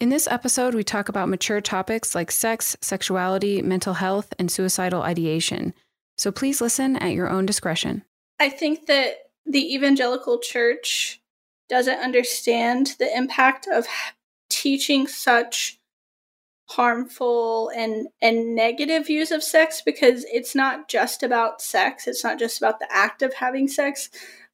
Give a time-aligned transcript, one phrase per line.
[0.00, 5.02] In this episode, we talk about mature topics like sex, sexuality, mental health, and suicidal
[5.02, 5.74] ideation.
[6.16, 8.02] So please listen at your own discretion.
[8.38, 11.20] I think that the evangelical church
[11.68, 13.86] doesn't understand the impact of
[14.48, 15.78] teaching such
[16.70, 22.38] harmful and and negative views of sex because it's not just about sex it's not
[22.38, 24.08] just about the act of having sex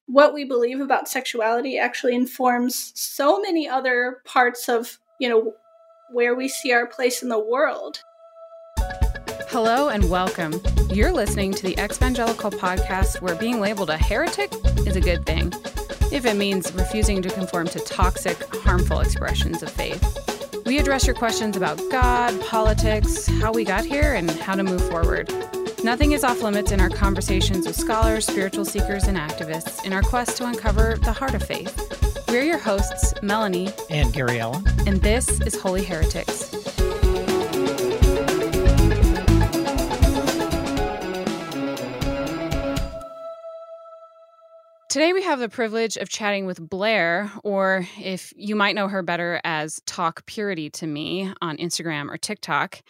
[0.07, 5.53] what we believe about sexuality actually informs so many other parts of you know
[6.09, 8.03] where we see our place in the world
[9.49, 10.53] hello and welcome
[10.89, 14.51] you're listening to the Evangelical podcast where being labeled a heretic
[14.85, 15.51] is a good thing
[16.11, 20.27] if it means refusing to conform to toxic harmful expressions of faith
[20.67, 24.85] we address your questions about God, politics, how we got here, and how to move
[24.89, 25.31] forward.
[25.81, 30.01] Nothing is off limits in our conversations with scholars, spiritual seekers, and activists in our
[30.01, 32.16] quest to uncover the heart of faith.
[32.29, 36.49] We're your hosts, Melanie and Gary Allen, and this is Holy Heretics.
[44.89, 49.01] Today, we have the privilege of chatting with Blair, or if you might know her
[49.01, 52.81] better as Talk Purity to Me on Instagram or TikTok.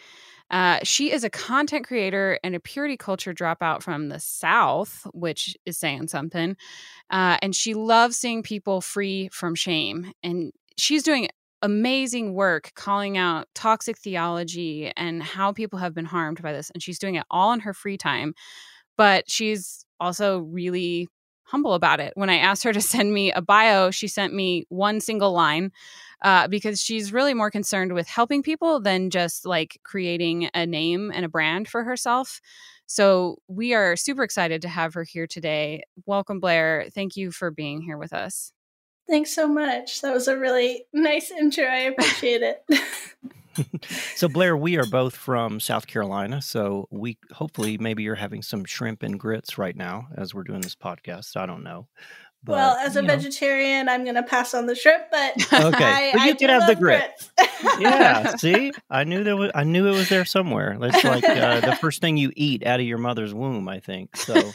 [0.50, 5.56] Uh, she is a content creator and a purity culture dropout from the South, which
[5.66, 6.56] is saying something.
[7.10, 10.12] Uh, and she loves seeing people free from shame.
[10.22, 11.28] And she's doing
[11.60, 16.70] amazing work calling out toxic theology and how people have been harmed by this.
[16.70, 18.34] And she's doing it all in her free time.
[18.96, 21.08] But she's also really
[21.48, 22.12] humble about it.
[22.14, 25.72] When I asked her to send me a bio, she sent me one single line
[26.22, 31.10] uh, because she's really more concerned with helping people than just like creating a name
[31.14, 32.40] and a brand for herself.
[32.86, 35.82] So we are super excited to have her here today.
[36.06, 36.88] Welcome, Blair.
[36.94, 38.52] Thank you for being here with us.
[39.08, 40.02] Thanks so much.
[40.02, 41.64] That was a really nice intro.
[41.64, 42.64] I appreciate it.
[44.14, 48.64] so Blair, we are both from South Carolina, so we hopefully maybe you're having some
[48.64, 51.36] shrimp and grits right now as we're doing this podcast.
[51.36, 51.88] I don't know.
[52.44, 53.92] But, well, as a vegetarian, know.
[53.92, 56.68] I'm going to pass on the shrimp, but okay, I, well, you I can have
[56.68, 57.32] the grits.
[57.36, 57.80] grits.
[57.80, 60.78] yeah, see, I knew there was, I knew it was there somewhere.
[60.80, 64.16] It's like uh, the first thing you eat out of your mother's womb, I think.
[64.16, 64.52] So,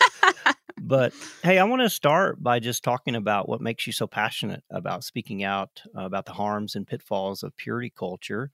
[0.79, 1.13] but
[1.43, 5.03] hey, I want to start by just talking about what makes you so passionate about
[5.03, 8.49] speaking out uh, about the harms and pitfalls of purity culture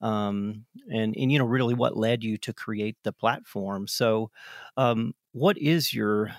[0.00, 3.86] um, and and you know really what led you to create the platform.
[3.88, 4.30] So,
[4.76, 6.34] um, what is your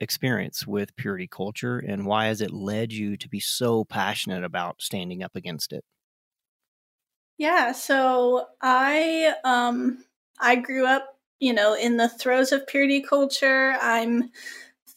[0.00, 4.82] experience with purity culture, and why has it led you to be so passionate about
[4.82, 5.84] standing up against it?
[7.38, 10.04] Yeah, so I um,
[10.40, 13.76] I grew up, you know, in the throes of purity culture.
[13.80, 14.30] I'm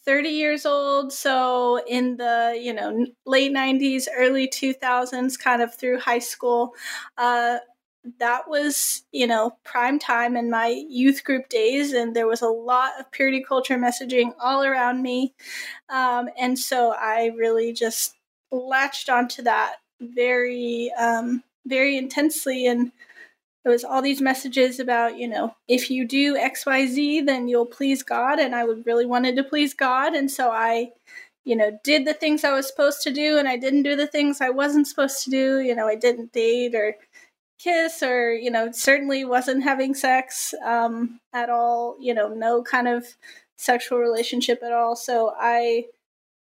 [0.04, 6.00] 30 years old so in the you know late 90s early 2000s kind of through
[6.00, 6.74] high school
[7.18, 7.58] uh,
[8.18, 12.48] that was, you know, prime time in my youth group days, and there was a
[12.48, 15.34] lot of purity culture messaging all around me.
[15.88, 18.16] Um, and so I really just
[18.50, 22.66] latched onto that very, um, very intensely.
[22.66, 22.90] And
[23.64, 27.46] it was all these messages about, you know, if you do X, Y, Z, then
[27.46, 28.40] you'll please God.
[28.40, 30.14] And I would really wanted to please God.
[30.14, 30.90] And so I,
[31.44, 34.06] you know, did the things I was supposed to do, and I didn't do the
[34.06, 35.60] things I wasn't supposed to do.
[35.60, 36.96] You know, I didn't date or
[37.62, 42.88] kiss or you know certainly wasn't having sex um, at all you know no kind
[42.88, 43.06] of
[43.56, 44.96] sexual relationship at all.
[44.96, 45.86] So i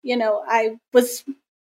[0.03, 1.23] you know i was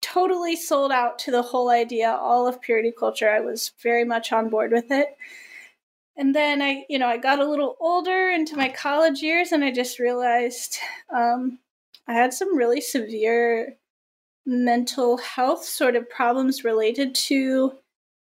[0.03, 3.31] totally sold out to the whole idea all of purity culture.
[3.31, 5.17] I was very much on board with it.
[6.17, 9.65] And then i you know i got a little older into my college years and
[9.65, 10.79] i just realized
[11.15, 11.59] um,
[12.09, 13.77] i had some really severe
[14.47, 17.73] mental health sort of problems related to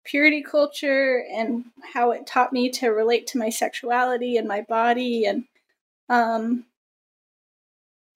[0.05, 1.65] purity culture and
[1.95, 5.45] how it taught me to relate to my sexuality and my body and
[6.09, 6.65] um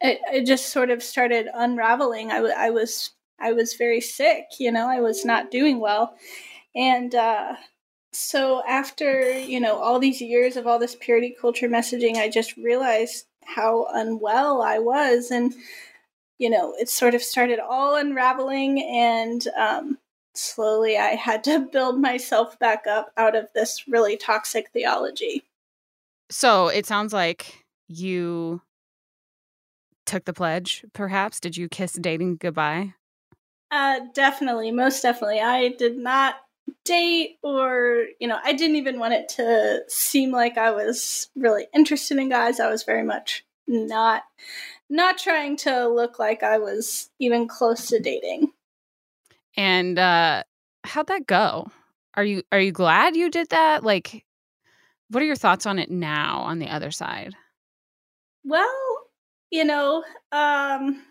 [0.01, 2.31] it, it just sort of started unraveling.
[2.31, 6.17] I, w- I was i was very sick you know i was not doing well.
[6.75, 7.55] And uh
[8.13, 12.57] so after you know all these years of all this purity culture messaging i just
[12.57, 15.31] realized how unwell i was.
[15.31, 15.55] And
[16.39, 19.99] you know it sort of started all unraveling and um
[20.37, 25.45] slowly I had to build myself back up out of this really toxic theology.
[26.31, 28.61] So it sounds like you
[30.07, 31.41] took the pledge, perhaps.
[31.41, 32.95] Did you kiss dating goodbye?
[33.71, 35.41] Uh, definitely, most definitely.
[35.41, 36.37] I did not
[36.85, 41.67] date or, you know, I didn't even want it to seem like I was really
[41.75, 42.61] interested in guys.
[42.61, 44.23] I was very much not
[44.89, 48.53] not trying to look like I was even close to dating.
[49.57, 50.43] And uh,
[50.85, 51.71] how'd that go?
[52.17, 53.85] are you are you glad you did that?
[53.85, 54.25] Like
[55.11, 57.35] what are your thoughts on it now on the other side?
[58.45, 58.75] Well,
[59.51, 61.03] you know, um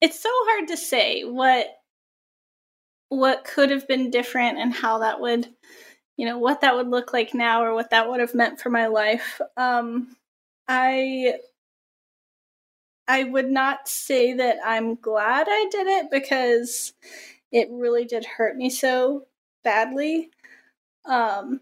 [0.00, 1.66] it's so hard to say what
[3.08, 5.48] what could have been different and how that would
[6.16, 8.68] you know what that would look like now or what that would have meant for
[8.68, 10.16] my life um
[10.66, 11.34] i
[13.08, 16.92] i would not say that i'm glad i did it because
[17.52, 19.26] it really did hurt me so
[19.64, 20.30] badly
[21.04, 21.60] um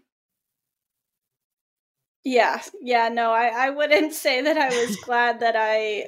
[2.23, 6.05] yeah yeah no i i wouldn't say that i was glad that i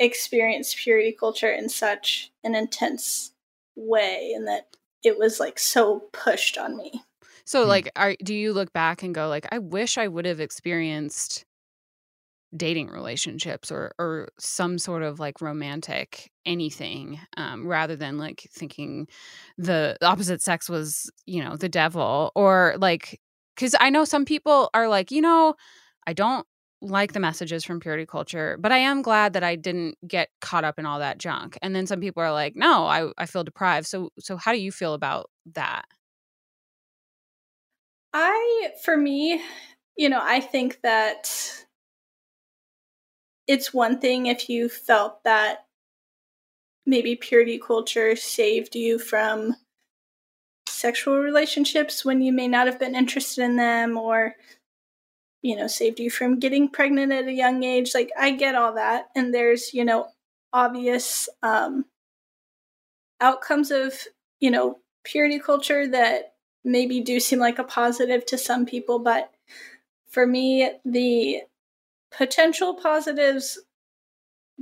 [0.00, 3.32] experienced purity culture in such an intense
[3.76, 7.02] way and that it was like so pushed on me.
[7.44, 10.40] So like are do you look back and go like I wish I would have
[10.40, 11.44] experienced
[12.56, 19.06] dating relationships or or some sort of like romantic anything um rather than like thinking
[19.56, 23.20] the opposite sex was, you know, the devil or like
[23.56, 25.54] cuz I know some people are like, you know,
[26.06, 26.46] I don't
[26.82, 30.64] like the messages from purity culture, but I am glad that I didn't get caught
[30.64, 31.58] up in all that junk.
[31.62, 33.86] And then some people are like, no, I, I feel deprived.
[33.86, 35.84] So so how do you feel about that?
[38.12, 39.42] I for me,
[39.96, 41.66] you know, I think that
[43.50, 45.66] it's one thing if you felt that
[46.86, 49.54] maybe purity culture saved you from
[50.68, 54.36] sexual relationships when you may not have been interested in them or
[55.42, 57.92] you know, saved you from getting pregnant at a young age.
[57.94, 59.06] Like, I get all that.
[59.16, 60.08] And there's, you know,
[60.52, 61.86] obvious um,
[63.20, 63.94] outcomes of,
[64.40, 68.98] you know, purity culture that maybe do seem like a positive to some people.
[68.98, 69.32] But
[70.10, 71.40] for me, the
[72.16, 73.58] potential positives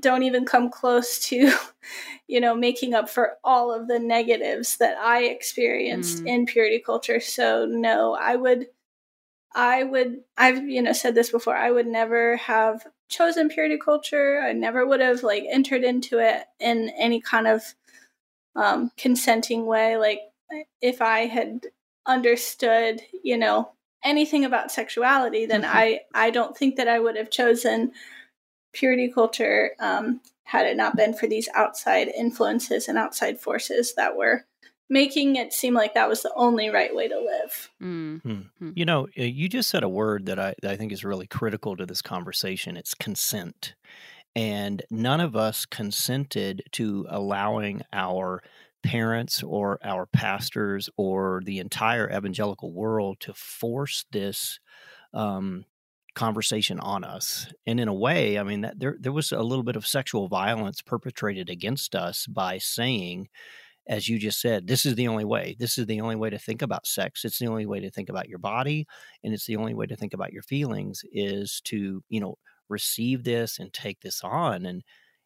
[0.01, 1.51] don't even come close to
[2.29, 6.29] you know making up for all of the negatives that i experienced mm.
[6.29, 8.67] in purity culture so no i would
[9.55, 14.41] I would, I've, you know, said this before, I would never have chosen purity culture.
[14.41, 17.63] I never would have like entered into it in any kind of
[18.55, 19.97] um, consenting way.
[19.97, 20.21] Like
[20.81, 21.67] if I had
[22.07, 23.73] understood, you know,
[24.05, 25.77] anything about sexuality, then mm-hmm.
[25.77, 27.93] I, I don't think that I would have chosen
[28.73, 34.17] purity culture um, had it not been for these outside influences and outside forces that
[34.17, 34.45] were
[34.91, 37.71] making it seem like that was the only right way to live.
[37.83, 38.71] Mm-hmm.
[38.75, 41.27] You know, uh, you just said a word that I, that I think is really
[41.27, 42.77] critical to this conversation.
[42.77, 43.75] It's consent.
[44.35, 48.43] And none of us consented to allowing our
[48.89, 54.59] parents or our pastors or the entire evangelical world to force this
[55.13, 55.67] um,
[56.15, 57.53] conversation on us.
[57.67, 60.27] And in a way, I mean, that there there was a little bit of sexual
[60.27, 63.29] violence perpetrated against us by saying
[63.87, 65.57] as you just said, this is the only way.
[65.59, 67.25] This is the only way to think about sex.
[67.25, 68.87] It's the only way to think about your body,
[69.25, 72.37] and it's the only way to think about your feelings is to, you know,
[72.69, 74.67] receive this and take this on.
[74.67, 74.83] And,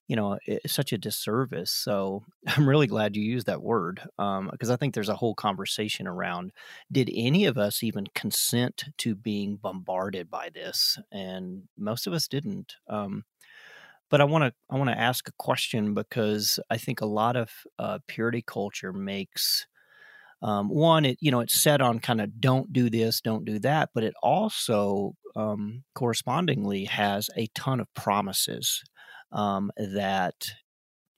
[0.08, 1.70] you know, it's such a disservice.
[1.70, 5.34] So I'm really glad you used that word because um, I think there's a whole
[5.34, 6.52] conversation around
[6.90, 10.98] did any of us even consent to being bombarded by this?
[11.10, 12.74] And most of us didn't.
[12.88, 13.24] Um,
[14.10, 17.34] but I want to I want to ask a question because I think a lot
[17.34, 19.66] of uh, purity culture makes
[20.42, 23.58] um, one it you know it's set on kind of don't do this don't do
[23.60, 28.82] that but it also um, correspondingly has a ton of promises
[29.32, 30.34] um, that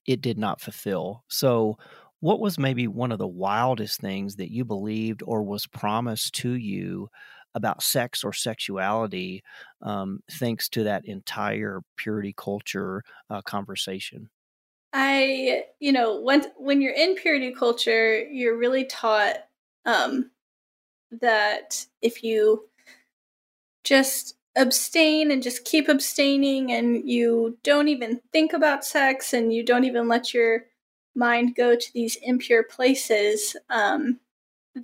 [0.06, 1.76] it did not fulfill so
[2.20, 6.54] what was maybe one of the wildest things that you believed or was promised to
[6.54, 7.10] you
[7.54, 9.42] about sex or sexuality
[9.82, 14.30] um, thanks to that entire purity culture uh, conversation?
[14.92, 19.36] I, you know, when when you're in purity culture, you're really taught
[19.84, 20.30] um,
[21.20, 22.68] that if you
[23.82, 29.64] just abstain and just keep abstaining and you don't even think about sex and you
[29.64, 30.64] don't even let your
[31.14, 34.18] mind go to these impure places, um,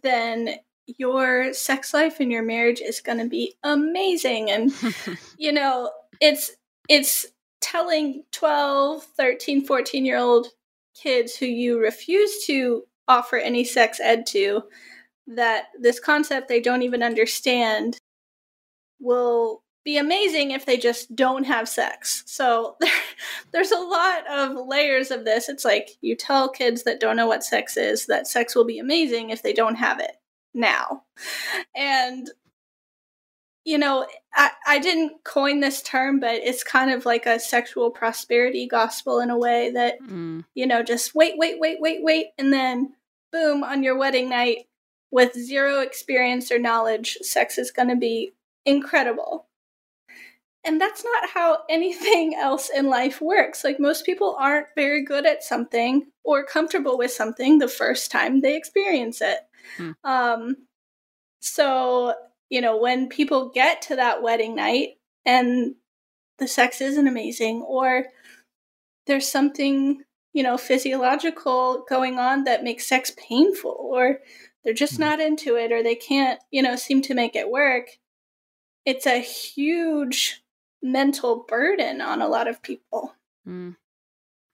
[0.03, 0.57] then
[0.99, 4.51] your sex life and your marriage is going to be amazing.
[4.51, 4.73] And
[5.39, 6.53] you know it's
[6.89, 7.27] it's
[7.61, 10.49] telling 12 13 14 year old
[10.95, 14.63] kids who you refuse to offer any sex ed to
[15.27, 17.99] that this concept they don't even understand
[19.01, 22.23] will be amazing if they just don't have sex.
[22.27, 22.93] So there,
[23.53, 25.49] there's a lot of layers of this.
[25.49, 28.79] It's like you tell kids that don't know what sex is that sex will be
[28.79, 30.17] amazing if they don't have it
[30.55, 31.05] now.
[31.75, 32.31] And
[33.65, 37.91] you know, I, I didn't coin this term, but it's kind of like a sexual
[37.91, 40.45] prosperity gospel in a way that, mm.
[40.55, 42.95] you know, just wait, wait, wait, wait, wait, and then
[43.33, 44.67] boom, on your wedding night,
[45.11, 48.33] with zero experience or knowledge, sex is going to be
[48.65, 49.47] incredible.
[50.65, 53.65] And that's not how anything else in life works.
[53.65, 58.41] Like, most people aren't very good at something or comfortable with something the first time
[58.41, 59.39] they experience it.
[59.77, 59.91] Hmm.
[60.05, 60.57] Um,
[61.41, 62.15] so,
[62.51, 65.75] you know, when people get to that wedding night and
[66.39, 68.07] the sex isn't amazing, or
[69.07, 70.03] there's something,
[70.33, 74.21] you know, physiological going on that makes sex painful, or
[74.65, 75.01] they're just mm.
[75.01, 77.89] not into it, or they can't, you know, seem to make it work,
[78.85, 80.43] it's a huge
[80.83, 83.15] mental burden on a lot of people.
[83.47, 83.77] Mm.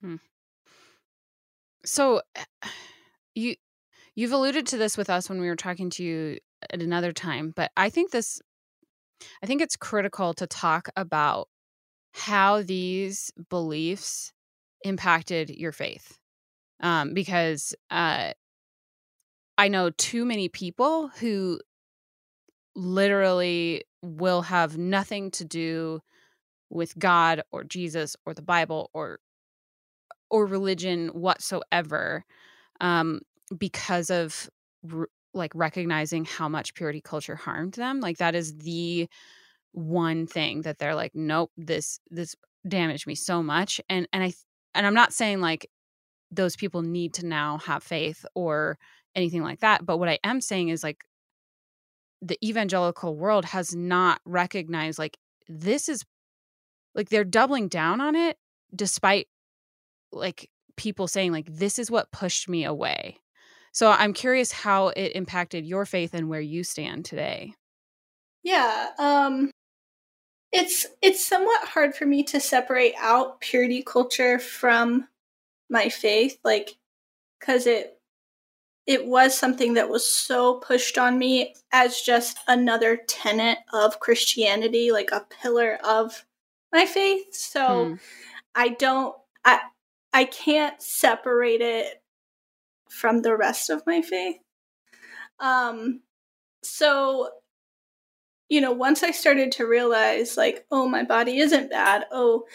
[0.01, 0.15] Hmm.
[1.85, 2.21] So,
[3.35, 3.55] you
[4.15, 6.39] you've alluded to this with us when we were talking to you
[6.71, 8.41] at another time, but I think this
[9.41, 11.47] I think it's critical to talk about
[12.13, 14.33] how these beliefs
[14.83, 16.17] impacted your faith.
[16.79, 18.33] Um, because uh,
[19.57, 21.59] I know too many people who
[22.75, 25.99] literally will have nothing to do
[26.69, 29.19] with God or Jesus or the Bible or
[30.29, 32.25] or religion whatsoever
[32.81, 33.21] um,
[33.57, 34.49] because of
[35.33, 39.07] like recognizing how much purity culture harmed them like that is the
[39.71, 42.35] one thing that they're like nope this this
[42.67, 43.79] damaged me so much.
[43.89, 44.33] And and i
[44.73, 45.69] and i'm not saying like
[46.31, 48.77] those people need to now have faith or
[49.15, 51.03] anything like that but what i am saying is like
[52.21, 56.03] the evangelical world has not recognized like this is
[56.95, 58.37] like they're doubling down on it
[58.75, 59.27] despite
[60.11, 63.17] like people saying like this is what pushed me away
[63.77, 67.53] so I'm curious how it impacted your faith and where you stand today.
[68.41, 69.51] Yeah, um
[70.51, 75.07] it's it's somewhat hard for me to separate out purity culture from
[75.69, 76.75] my faith like
[77.39, 77.96] cuz it
[78.87, 84.91] it was something that was so pushed on me as just another tenet of Christianity,
[84.91, 86.25] like a pillar of
[86.71, 87.35] my faith.
[87.35, 87.93] So hmm.
[88.55, 89.59] I don't I
[90.13, 92.01] I can't separate it
[92.89, 94.37] from the rest of my faith.
[95.39, 96.01] Um,
[96.63, 97.29] so,
[98.49, 102.05] you know, once I started to realize, like, oh, my body isn't bad.
[102.11, 102.45] Oh,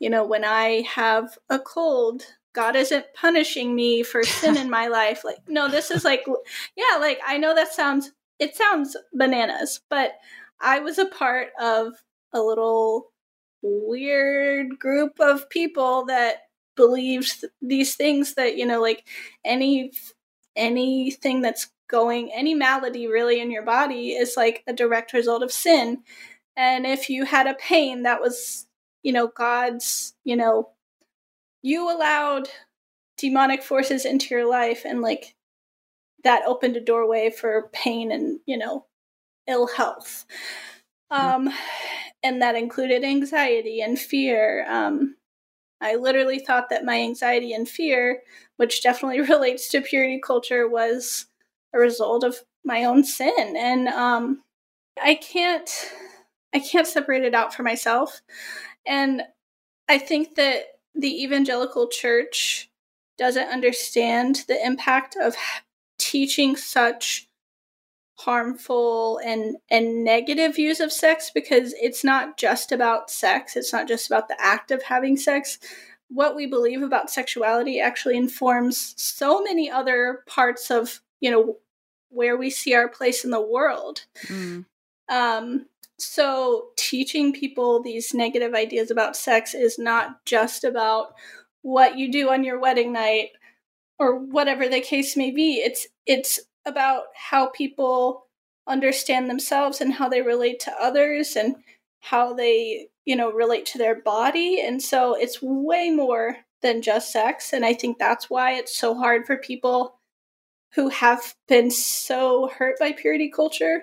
[0.00, 2.22] you know, when I have a cold,
[2.52, 5.24] God isn't punishing me for sin in my life.
[5.24, 6.24] Like, no, this is like,
[6.76, 10.12] yeah, like, I know that sounds, it sounds bananas, but
[10.60, 11.92] I was a part of
[12.32, 13.12] a little
[13.62, 16.36] weird group of people that
[16.76, 19.06] believes these things that you know like
[19.44, 19.92] any
[20.56, 25.52] anything that's going any malady really in your body is like a direct result of
[25.52, 26.02] sin
[26.56, 28.66] and if you had a pain that was
[29.02, 30.70] you know god's you know
[31.62, 32.48] you allowed
[33.16, 35.34] demonic forces into your life and like
[36.24, 38.86] that opened a doorway for pain and you know
[39.46, 40.24] ill health
[41.10, 41.48] um
[42.22, 45.16] and that included anxiety and fear um
[45.82, 48.22] I literally thought that my anxiety and fear,
[48.56, 51.26] which definitely relates to purity culture, was
[51.74, 53.56] a result of my own sin.
[53.58, 54.42] And um,
[55.02, 55.68] I can't
[56.54, 58.20] I can't separate it out for myself.
[58.86, 59.22] And
[59.88, 62.70] I think that the evangelical church
[63.18, 65.36] doesn't understand the impact of
[65.98, 67.28] teaching such
[68.16, 73.88] harmful and and negative views of sex because it's not just about sex it's not
[73.88, 75.58] just about the act of having sex
[76.08, 81.56] what we believe about sexuality actually informs so many other parts of you know
[82.10, 84.64] where we see our place in the world mm.
[85.10, 85.66] um,
[86.02, 91.14] so teaching people these negative ideas about sex is not just about
[91.62, 93.30] what you do on your wedding night
[93.98, 98.26] or whatever the case may be it's it's about how people
[98.66, 101.56] understand themselves and how they relate to others and
[102.00, 104.60] how they, you know, relate to their body.
[104.60, 107.52] And so it's way more than just sex.
[107.52, 109.98] And I think that's why it's so hard for people
[110.74, 113.82] who have been so hurt by purity culture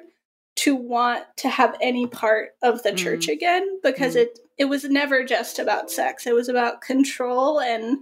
[0.60, 2.98] to want to have any part of the mm.
[2.98, 4.24] church again because mm.
[4.24, 6.28] it it was never just about sex.
[6.28, 8.00] It was about control and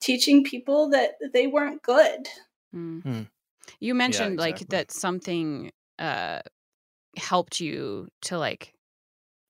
[0.00, 2.28] teaching people that they weren't good.
[2.74, 3.04] Mm.
[3.04, 3.28] Mm.
[3.78, 4.64] You mentioned yeah, exactly.
[4.64, 6.40] like that something uh
[7.16, 8.74] helped you to like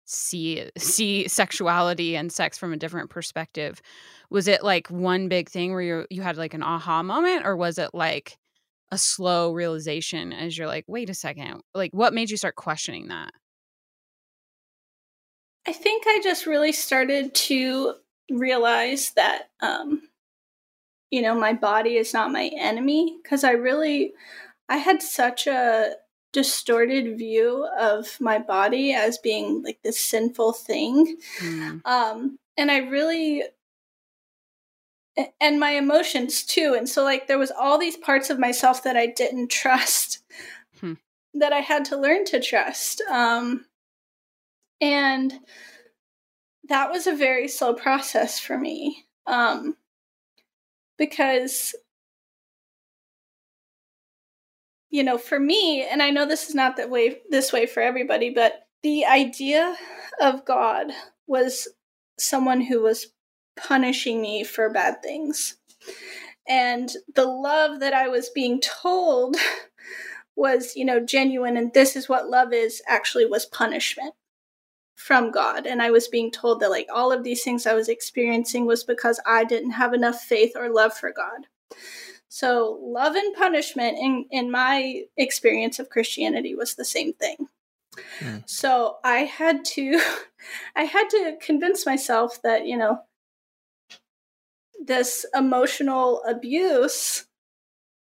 [0.05, 3.81] see see sexuality and sex from a different perspective.
[4.29, 7.57] Was it like one big thing where you you had like an aha moment or
[7.57, 8.37] was it like
[8.91, 13.09] a slow realization as you're like, wait a second, like what made you start questioning
[13.09, 13.31] that?
[15.67, 17.95] I think I just really started to
[18.31, 20.03] realize that um
[21.11, 24.13] you know, my body is not my enemy because I really
[24.69, 25.95] I had such a
[26.33, 31.17] distorted view of my body as being like this sinful thing.
[31.41, 31.81] Mm.
[31.87, 33.43] Um, and I really
[35.41, 36.75] and my emotions too.
[36.77, 40.23] And so like there was all these parts of myself that I didn't trust
[40.81, 40.95] hmm.
[41.35, 43.01] that I had to learn to trust.
[43.11, 43.65] Um,
[44.81, 45.33] and
[46.69, 49.05] that was a very slow process for me.
[49.27, 49.77] Um,
[50.99, 51.75] because
[54.91, 57.83] you know, for me, and I know this is not that way this way for
[57.83, 59.77] everybody, but the idea
[60.21, 60.93] of God
[61.27, 61.69] was
[62.19, 63.09] someone who was
[63.57, 65.57] punishing me for bad things.
[66.49, 69.37] And the love that I was being told
[70.37, 74.15] was, you know, genuine and this is what love is actually was punishment
[74.97, 75.67] from God.
[75.67, 78.85] And I was being told that like all of these things I was experiencing was
[78.85, 81.47] because I didn't have enough faith or love for God.
[82.29, 87.49] So love and punishment in, in my experience of Christianity was the same thing.
[88.19, 88.43] Mm.
[88.49, 90.01] So I had to
[90.77, 93.01] I had to convince myself that, you know,
[94.87, 97.27] this emotional abuse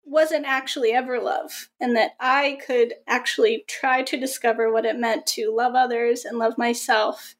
[0.05, 5.27] wasn't actually ever love, and that I could actually try to discover what it meant
[5.27, 7.35] to love others and love myself.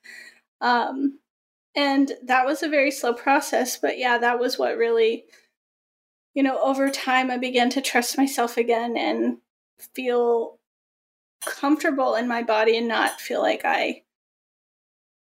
[0.62, 1.20] Um,
[1.76, 5.26] and that was a very slow process, but yeah, that was what really,
[6.36, 9.38] you know, over time I began to trust myself again and
[9.96, 10.60] feel
[11.46, 14.04] comfortable in my body and not feel like I,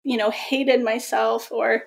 [0.04, 1.84] you know, hated myself or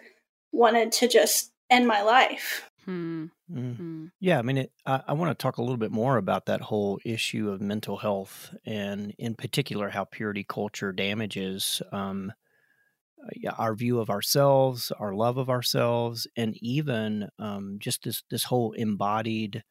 [0.52, 2.70] wanted to just end my life.
[2.86, 3.26] Hmm.
[3.52, 3.78] Mm.
[3.78, 4.12] Mm.
[4.20, 6.62] Yeah, I mean, it, I, I want to talk a little bit more about that
[6.62, 12.32] whole issue of mental health, and in particular, how purity culture damages um,
[13.46, 18.44] uh, our view of ourselves, our love of ourselves, and even um, just this this
[18.46, 19.64] whole embodied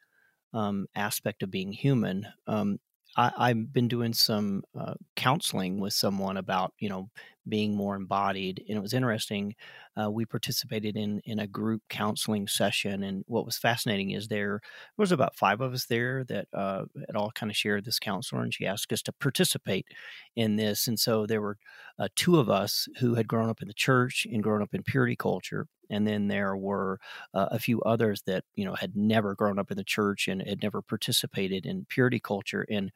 [0.52, 2.26] um, aspect of being human.
[2.46, 2.78] Um,
[3.16, 7.10] I, have been doing some uh, counseling with someone about you know
[7.48, 9.54] being more embodied, and it was interesting.
[10.00, 14.60] Uh, we participated in in a group counseling session, and what was fascinating is there
[14.96, 18.42] was about five of us there that uh, had all kind of shared this counselor,
[18.42, 19.86] and she asked us to participate
[20.36, 21.58] in this, and so there were
[21.98, 24.82] uh, two of us who had grown up in the church and grown up in
[24.82, 26.98] purity culture, and then there were
[27.34, 30.42] uh, a few others that you know had never grown up in the church and
[30.42, 32.90] had never participated in purity culture and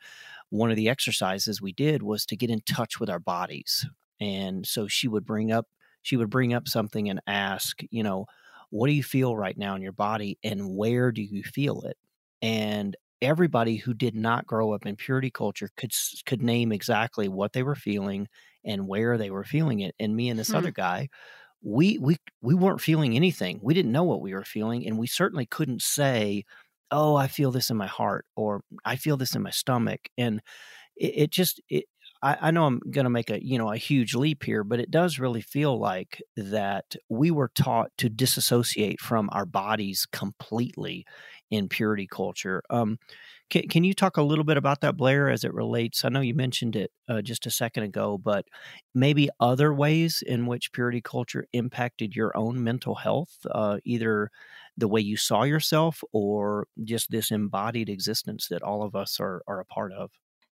[0.50, 3.86] one of the exercises we did was to get in touch with our bodies
[4.20, 5.66] and so she would bring up
[6.02, 8.26] she would bring up something and ask you know
[8.70, 11.96] what do you feel right now in your body and where do you feel it
[12.42, 15.92] and everybody who did not grow up in purity culture could
[16.26, 18.28] could name exactly what they were feeling
[18.64, 20.56] and where they were feeling it and me and this hmm.
[20.56, 21.08] other guy
[21.62, 23.60] we we we weren't feeling anything.
[23.62, 26.44] We didn't know what we were feeling, and we certainly couldn't say,
[26.90, 30.40] "Oh, I feel this in my heart," or "I feel this in my stomach." And
[30.96, 31.84] it, it just it,
[32.22, 34.80] I, I know I'm going to make a you know a huge leap here, but
[34.80, 41.06] it does really feel like that we were taught to disassociate from our bodies completely
[41.50, 42.62] in purity culture.
[42.70, 42.98] Um,
[43.48, 46.04] can, can you talk a little bit about that, Blair, as it relates?
[46.04, 48.44] I know you mentioned it uh, just a second ago, but
[48.94, 54.30] maybe other ways in which purity culture impacted your own mental health, uh, either
[54.76, 59.42] the way you saw yourself or just this embodied existence that all of us are,
[59.48, 60.10] are a part of.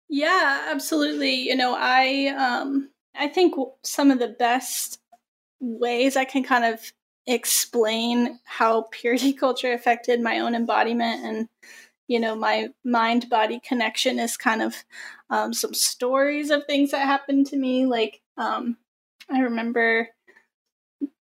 [0.09, 1.33] Yeah, absolutely.
[1.35, 4.99] You know, I um, I think some of the best
[5.61, 6.81] ways I can kind of
[7.27, 11.49] explain how purity culture affected my own embodiment and
[12.07, 14.75] you know my mind body connection is kind of
[15.31, 18.77] um, some stories of things that happened to me like um,
[19.31, 20.09] i remember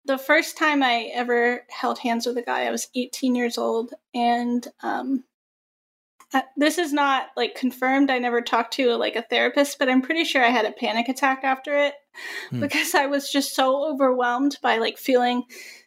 [0.04, 3.92] the first time i ever held hands with a guy i was 18 years old
[4.14, 5.24] and um,
[6.56, 10.24] this is not like confirmed i never talked to like a therapist but i'm pretty
[10.24, 11.94] sure i had a panic attack after it
[12.50, 12.60] hmm.
[12.60, 15.44] because i was just so overwhelmed by like feeling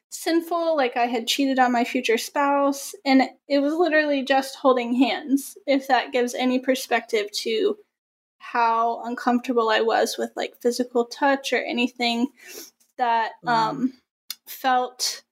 [0.10, 4.96] sinful, like I had cheated on my future spouse, and it was literally just holding
[4.96, 7.78] hands, if that gives any perspective to
[8.40, 12.28] how uncomfortable I was with like physical touch or anything
[12.98, 13.50] that mm.
[13.50, 13.94] um,
[14.48, 15.24] felt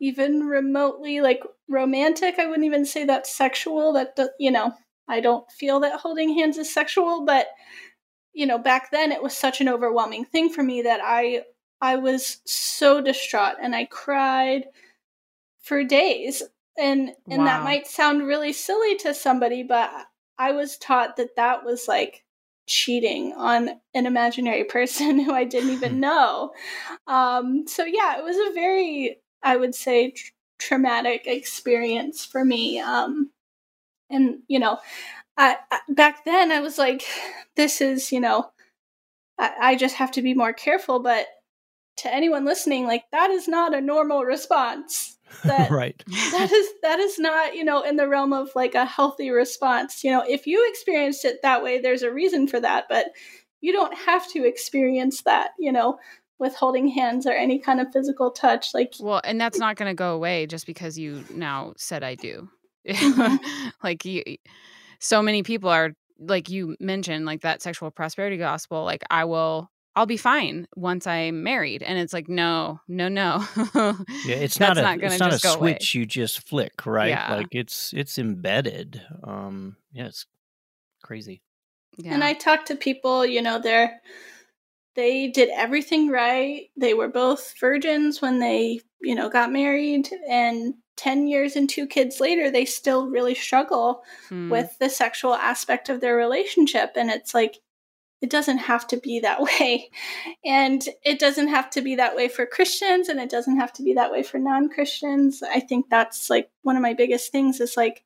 [0.00, 2.38] even remotely like romantic.
[2.38, 3.94] I wouldn't even say that's sexual.
[3.94, 4.74] That, you know,
[5.08, 7.46] I don't feel that holding hands is sexual, but
[8.32, 11.42] you know, back then it was such an overwhelming thing for me that I
[11.80, 14.66] I was so distraught and I cried
[15.60, 16.42] for days.
[16.78, 17.44] And and wow.
[17.44, 19.90] that might sound really silly to somebody, but
[20.38, 22.24] I was taught that that was like
[22.66, 26.52] cheating on an imaginary person who I didn't even know.
[27.06, 30.30] Um, so yeah, it was a very, I would say, tr-
[30.60, 32.78] traumatic experience for me.
[32.78, 33.30] Um,
[34.10, 34.78] and you know,
[35.36, 37.02] I, I, back then I was like,
[37.56, 38.50] this is, you know,
[39.38, 41.00] I, I just have to be more careful.
[41.00, 41.26] But
[41.98, 45.16] to anyone listening, like that is not a normal response.
[45.44, 46.02] That, right.
[46.32, 50.02] That is that is not, you know, in the realm of like a healthy response.
[50.02, 53.06] You know, if you experienced it that way, there's a reason for that, but
[53.60, 55.98] you don't have to experience that, you know,
[56.40, 58.74] with holding hands or any kind of physical touch.
[58.74, 62.48] Like Well, and that's not gonna go away just because you now said I do.
[63.84, 64.22] like you
[65.00, 69.70] so many people are like you mentioned like that sexual prosperity gospel like i will
[69.96, 73.94] i'll be fine once i'm married and it's like no no no yeah
[74.36, 76.00] it's not a not it's not a switch away.
[76.00, 77.34] you just flick right yeah.
[77.34, 80.26] like it's it's embedded um yeah it's
[81.02, 81.42] crazy
[81.96, 82.12] yeah.
[82.12, 84.00] and i talk to people you know they're
[84.96, 90.74] they did everything right they were both virgins when they you know got married and
[91.00, 94.50] 10 years and two kids later, they still really struggle mm.
[94.50, 96.92] with the sexual aspect of their relationship.
[96.94, 97.56] And it's like,
[98.20, 99.90] it doesn't have to be that way.
[100.44, 103.82] And it doesn't have to be that way for Christians and it doesn't have to
[103.82, 105.42] be that way for non Christians.
[105.42, 108.04] I think that's like one of my biggest things is like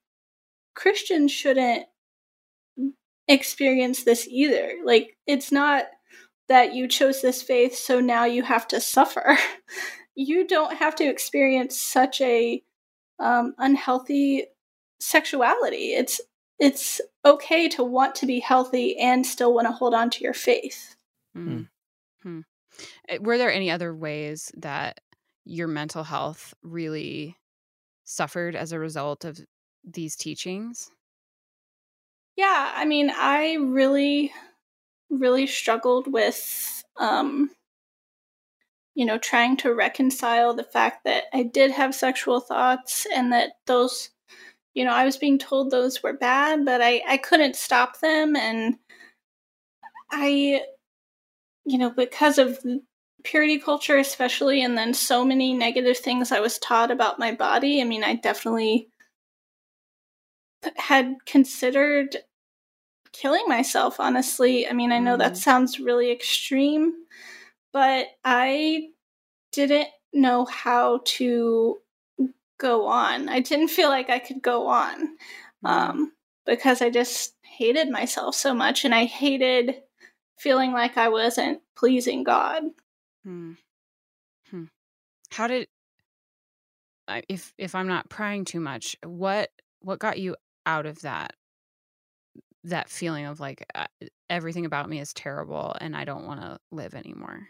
[0.77, 1.87] Christians shouldn't
[3.27, 4.75] experience this either.
[4.85, 5.87] Like, it's not
[6.49, 9.37] that you chose this faith, so now you have to suffer.
[10.15, 12.63] you don't have to experience such a
[13.19, 14.47] um, unhealthy
[15.01, 15.95] sexuality.
[15.95, 16.21] It's
[16.59, 20.35] it's okay to want to be healthy and still want to hold on to your
[20.35, 20.97] faith.
[21.37, 21.69] Mm.
[22.23, 22.41] Hmm.
[23.09, 25.01] Eh, were there any other ways that
[25.45, 27.37] your mental health really
[28.05, 29.41] suffered as a result of
[29.85, 30.91] these teachings?
[32.37, 34.33] Yeah, I mean, I really,
[35.11, 37.51] really struggled with um,
[38.95, 43.53] you know, trying to reconcile the fact that I did have sexual thoughts and that
[43.67, 44.11] those,
[44.73, 48.37] you know, I was being told those were bad, but I, I couldn't stop them.
[48.37, 48.77] And
[50.13, 50.63] I,
[51.65, 52.65] you know, because of
[53.25, 57.81] purity culture, especially, and then so many negative things I was taught about my body,
[57.81, 58.89] I mean, I definitely
[60.77, 62.17] had considered
[63.15, 64.69] killing myself, honestly.
[64.69, 65.21] I mean, I know mm.
[65.21, 66.93] that sounds really extreme
[67.75, 68.91] but I
[69.53, 71.79] didn't know how to
[72.57, 73.29] go on.
[73.29, 75.67] I didn't feel like I could go on mm-hmm.
[75.67, 76.13] um,
[76.47, 79.75] because I just hated myself so much and I hated
[80.39, 82.63] feeling like I wasn't pleasing God.
[83.25, 83.53] Hmm.
[84.51, 84.65] Hmm.
[85.33, 85.67] How did
[87.29, 89.51] if if I'm not prying too much, what
[89.81, 91.35] what got you out of that
[92.65, 93.87] that feeling of like uh,
[94.31, 97.49] everything about me is terrible and I don't want to live anymore?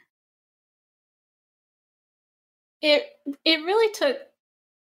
[2.82, 3.04] It
[3.44, 4.18] it really took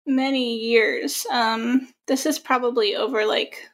[0.06, 1.26] many years.
[1.32, 3.70] Um, this is probably over like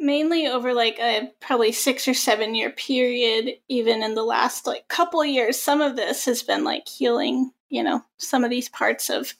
[0.00, 4.88] mainly over like a probably six or seven year period even in the last like
[4.88, 9.10] couple years some of this has been like healing you know some of these parts
[9.10, 9.34] of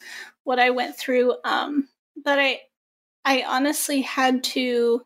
[0.45, 1.89] what i went through um
[2.23, 2.61] but i
[3.25, 5.03] i honestly had to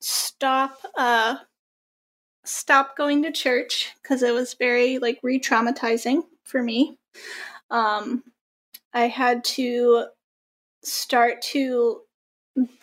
[0.00, 1.36] stop uh
[2.46, 6.98] stopped going to church because it was very like re-traumatizing for me.
[7.70, 8.22] Um,
[8.92, 10.06] I had to
[10.82, 12.00] start to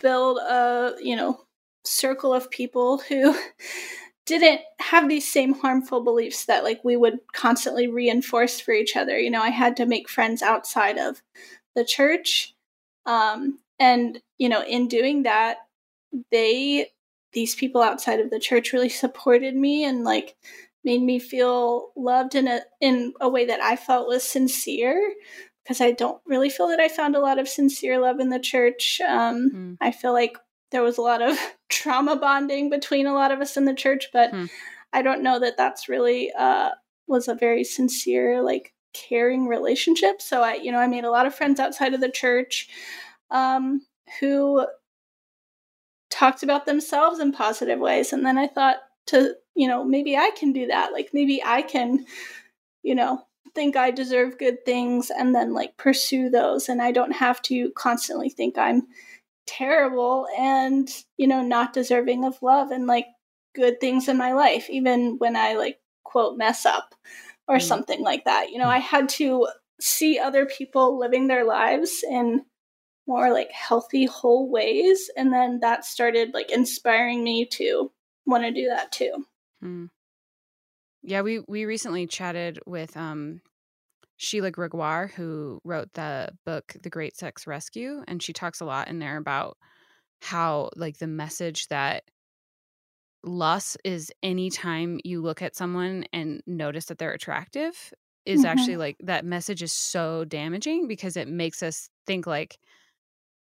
[0.00, 1.40] build a you know
[1.84, 3.34] circle of people who
[4.26, 9.18] didn't have these same harmful beliefs that like we would constantly reinforce for each other
[9.18, 11.22] you know i had to make friends outside of
[11.74, 12.54] the church
[13.06, 15.58] um, and you know in doing that
[16.30, 16.88] they
[17.32, 20.36] these people outside of the church really supported me and like
[20.84, 25.12] made me feel loved in a in a way that I felt was sincere
[25.62, 28.38] because I don't really feel that I found a lot of sincere love in the
[28.38, 29.00] church.
[29.00, 29.76] Um, mm.
[29.80, 30.36] I feel like
[30.70, 34.08] there was a lot of trauma bonding between a lot of us in the church,
[34.12, 34.50] but mm.
[34.92, 36.70] I don't know that that's really uh,
[37.06, 40.20] was a very sincere, like caring relationship.
[40.20, 42.68] So I, you know, I made a lot of friends outside of the church
[43.34, 43.82] um,
[44.20, 44.64] who
[46.08, 48.12] talked about themselves in positive ways.
[48.12, 48.76] And then I thought
[49.08, 50.92] to, you know, maybe I can do that.
[50.92, 52.06] Like maybe I can,
[52.82, 56.68] you know, think I deserve good things and then like pursue those.
[56.68, 58.86] And I don't have to constantly think I'm
[59.46, 63.06] terrible and, you know, not deserving of love and like
[63.54, 66.94] good things in my life, even when I like quote mess up
[67.48, 67.62] or mm.
[67.62, 68.50] something like that.
[68.50, 69.48] You know, I had to
[69.80, 72.44] see other people living their lives in
[73.06, 77.90] more like healthy whole ways and then that started like inspiring me to
[78.26, 79.26] want to do that too
[79.60, 79.86] hmm.
[81.02, 83.40] yeah we we recently chatted with um
[84.16, 88.86] Sheila Gregoire, who wrote the book The Great Sex Rescue, and she talks a lot
[88.86, 89.58] in there about
[90.22, 92.04] how like the message that
[93.24, 97.92] lust is anytime you look at someone and notice that they're attractive
[98.24, 98.46] is mm-hmm.
[98.46, 102.58] actually like that message is so damaging because it makes us think like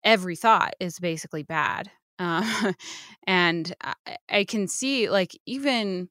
[0.05, 2.73] every thought is basically bad uh,
[3.27, 6.09] and I, I, can see like even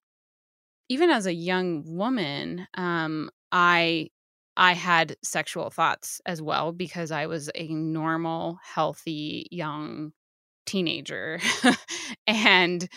[0.89, 4.09] even as a young woman um i
[4.57, 10.11] i had sexual thoughts as well because i was a normal healthy young
[10.65, 11.39] teenager
[12.27, 12.87] and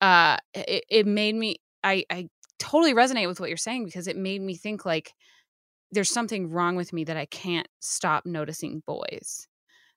[0.00, 2.28] uh it, it made me i i
[2.58, 5.12] totally resonate with what you're saying because it made me think like
[5.90, 9.48] there's something wrong with me that i can't stop noticing boys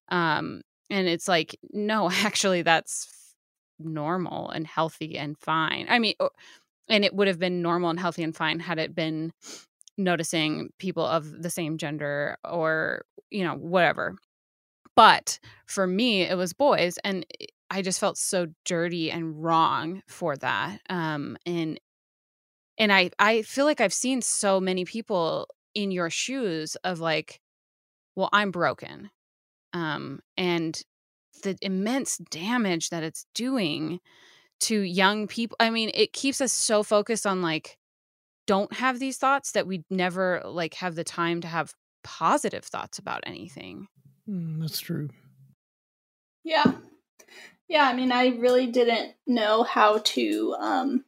[0.09, 3.07] um and it's like no actually that's
[3.79, 5.85] normal and healthy and fine.
[5.89, 6.15] I mean
[6.89, 9.33] and it would have been normal and healthy and fine had it been
[9.97, 14.15] noticing people of the same gender or you know whatever.
[14.95, 17.25] But for me it was boys and
[17.71, 21.79] i just felt so dirty and wrong for that um and
[22.77, 27.39] and i i feel like i've seen so many people in your shoes of like
[28.15, 29.09] well i'm broken
[29.75, 30.81] um and
[31.43, 33.99] the immense damage that it's doing
[34.59, 37.77] to young people i mean it keeps us so focused on like
[38.47, 42.99] don't have these thoughts that we never like have the time to have positive thoughts
[42.99, 43.87] about anything.
[44.29, 45.09] Mm, that's true.
[46.43, 46.73] Yeah.
[47.67, 51.03] Yeah i mean i really didn't know how to um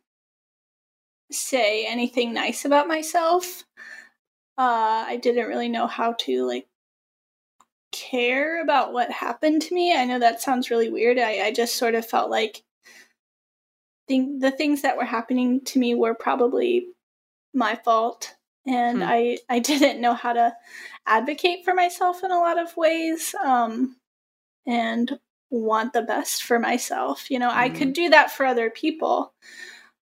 [1.32, 3.63] say anything nice about myself.
[4.58, 6.67] Uh i didn't really know how to like
[7.98, 11.76] care about what happened to me i know that sounds really weird i, I just
[11.76, 12.64] sort of felt like
[14.08, 16.88] think the things that were happening to me were probably
[17.54, 19.04] my fault and hmm.
[19.04, 20.54] i i didn't know how to
[21.06, 23.96] advocate for myself in a lot of ways um
[24.66, 27.56] and want the best for myself you know mm.
[27.56, 28.04] i could mm-hmm.
[28.04, 29.34] do that for other people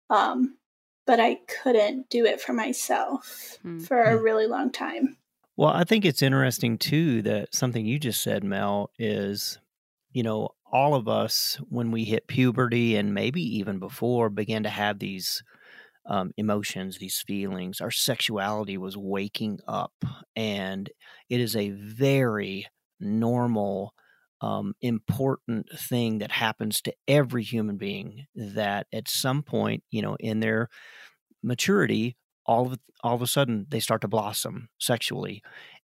[0.10, 0.58] um
[1.06, 3.80] but i couldn't do it for myself hmm.
[3.80, 4.23] for a hmm.
[4.23, 5.15] really long time
[5.57, 9.59] well i think it's interesting too that something you just said mel is
[10.11, 14.69] you know all of us, when we hit puberty and maybe even before, began to
[14.69, 15.43] have these
[16.05, 17.81] um, emotions, these feelings.
[17.81, 19.93] Our sexuality was waking up,
[20.35, 20.89] and
[21.29, 22.67] it is a very
[22.99, 23.93] normal,
[24.41, 28.25] um, important thing that happens to every human being.
[28.35, 30.69] That at some point, you know, in their
[31.43, 32.17] maturity,
[32.47, 35.43] all of all of a sudden they start to blossom sexually,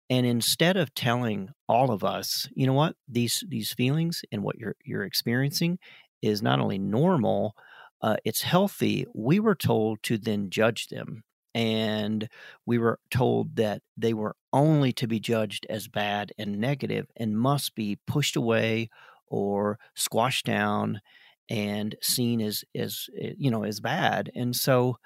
[0.09, 4.57] and instead of telling all of us, you know what, these these feelings and what
[4.57, 5.79] you're you're experiencing
[6.21, 7.55] is not only normal,
[8.01, 9.05] uh, it's healthy.
[9.13, 11.23] We were told to then judge them,
[11.55, 12.27] and
[12.65, 17.37] we were told that they were only to be judged as bad and negative and
[17.37, 18.89] must be pushed away
[19.27, 21.01] or squashed down
[21.49, 24.31] and seen as as eh, you know as bad.
[24.35, 24.97] And so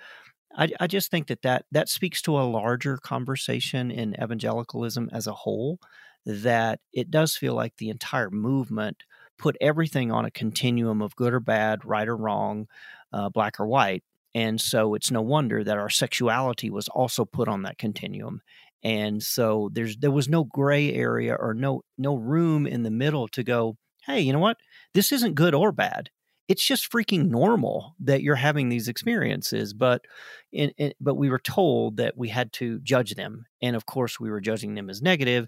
[0.56, 5.28] I, I just think that, that that speaks to a larger conversation in evangelicalism as
[5.28, 5.80] a whole.
[6.26, 9.04] That it does feel like the entire movement
[9.38, 12.68] put everything on a continuum of good or bad, right or wrong,
[13.14, 14.04] uh, black or white.
[14.36, 18.42] And so it's no wonder that our sexuality was also put on that continuum.
[18.84, 23.28] And so there's there was no gray area or no no room in the middle
[23.30, 24.58] to go, hey, you know what?
[24.94, 26.10] This isn't good or bad
[26.48, 30.06] it's just freaking normal that you're having these experiences but
[30.52, 34.20] in, in, but we were told that we had to judge them and of course
[34.20, 35.48] we were judging them as negative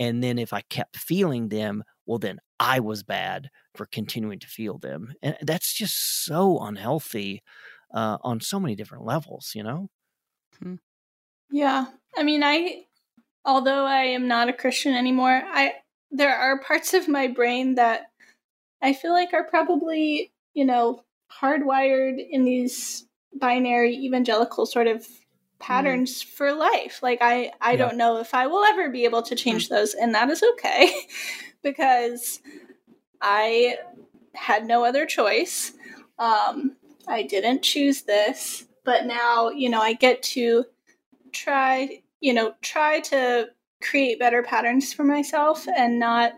[0.00, 4.46] and then if i kept feeling them well then i was bad for continuing to
[4.46, 7.42] feel them and that's just so unhealthy
[7.94, 9.88] uh, on so many different levels you know
[10.62, 10.74] hmm.
[11.50, 12.84] yeah i mean i
[13.44, 15.72] although i am not a christian anymore i
[16.10, 18.12] there are parts of my brain that
[18.82, 21.04] I feel like are probably, you know,
[21.40, 25.06] hardwired in these binary evangelical sort of
[25.58, 26.26] patterns mm.
[26.26, 27.00] for life.
[27.02, 27.76] Like I I yeah.
[27.76, 29.70] don't know if I will ever be able to change mm.
[29.70, 30.92] those and that is okay
[31.62, 32.40] because
[33.20, 33.76] I
[34.34, 35.72] had no other choice.
[36.18, 36.76] Um
[37.08, 40.64] I didn't choose this, but now, you know, I get to
[41.32, 43.48] try, you know, try to
[43.80, 46.34] create better patterns for myself and not,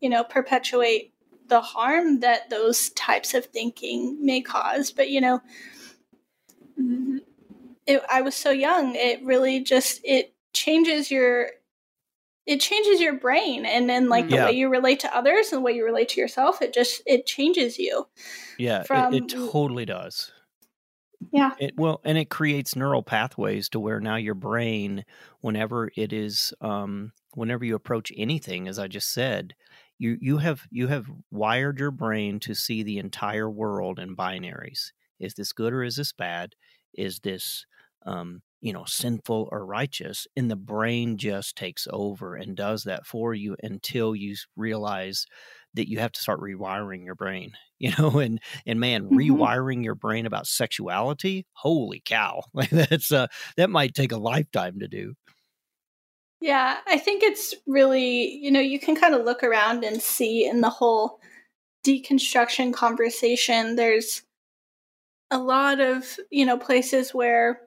[0.00, 1.12] you know, perpetuate
[1.48, 4.90] the harm that those types of thinking may cause.
[4.92, 5.40] But you know,
[7.86, 8.94] it, I was so young.
[8.94, 11.50] It really just it changes your
[12.46, 14.46] it changes your brain and then like the yeah.
[14.46, 17.26] way you relate to others and the way you relate to yourself it just it
[17.26, 18.06] changes you
[18.56, 20.32] yeah from, it, it totally does
[21.32, 21.52] Yeah.
[21.58, 25.04] It, well, and it creates neural pathways to where now your brain,
[25.40, 29.54] whenever it is, um, whenever you approach anything, as I just said,
[29.98, 34.92] you you have you have wired your brain to see the entire world in binaries.
[35.18, 36.54] Is this good or is this bad?
[36.94, 37.66] Is this
[38.06, 40.26] um, you know sinful or righteous?
[40.36, 45.26] And the brain just takes over and does that for you until you realize
[45.74, 49.16] that you have to start rewiring your brain you know and and man mm-hmm.
[49.16, 54.78] rewiring your brain about sexuality holy cow like that's uh that might take a lifetime
[54.80, 55.14] to do
[56.40, 60.46] yeah i think it's really you know you can kind of look around and see
[60.46, 61.18] in the whole
[61.86, 64.22] deconstruction conversation there's
[65.30, 67.60] a lot of you know places where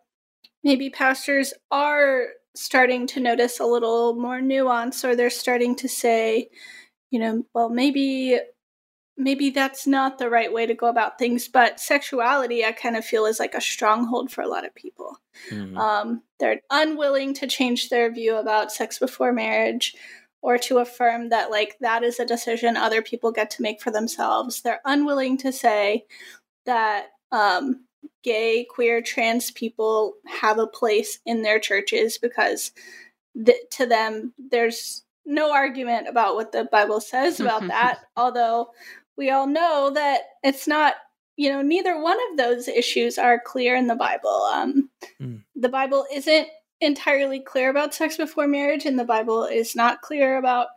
[0.64, 6.50] maybe pastors are starting to notice a little more nuance or they're starting to say
[7.12, 8.40] you know, well, maybe
[9.24, 13.06] maybe that's not the right way to go about things but sexuality i kind of
[13.06, 15.18] feel is like a stronghold for a lot of people
[15.50, 15.78] mm-hmm.
[15.78, 19.96] um, they're unwilling to change their view about sex before marriage
[20.42, 23.92] or to affirm that like that is a decision other people get to make for
[23.92, 26.06] themselves they're unwilling to say
[26.66, 27.86] that um,
[28.24, 32.72] gay queer trans people have a place in their churches because
[33.46, 38.72] th- to them there's no argument about what the Bible says about that, although
[39.18, 40.96] we all know that it's not,
[41.38, 44.50] you know, neither one of those issues are clear in the Bible.
[44.54, 44.90] Um,
[45.22, 45.44] mm.
[45.56, 46.48] The Bible isn't
[46.80, 50.68] entirely clear about sex before marriage, and the Bible is not clear about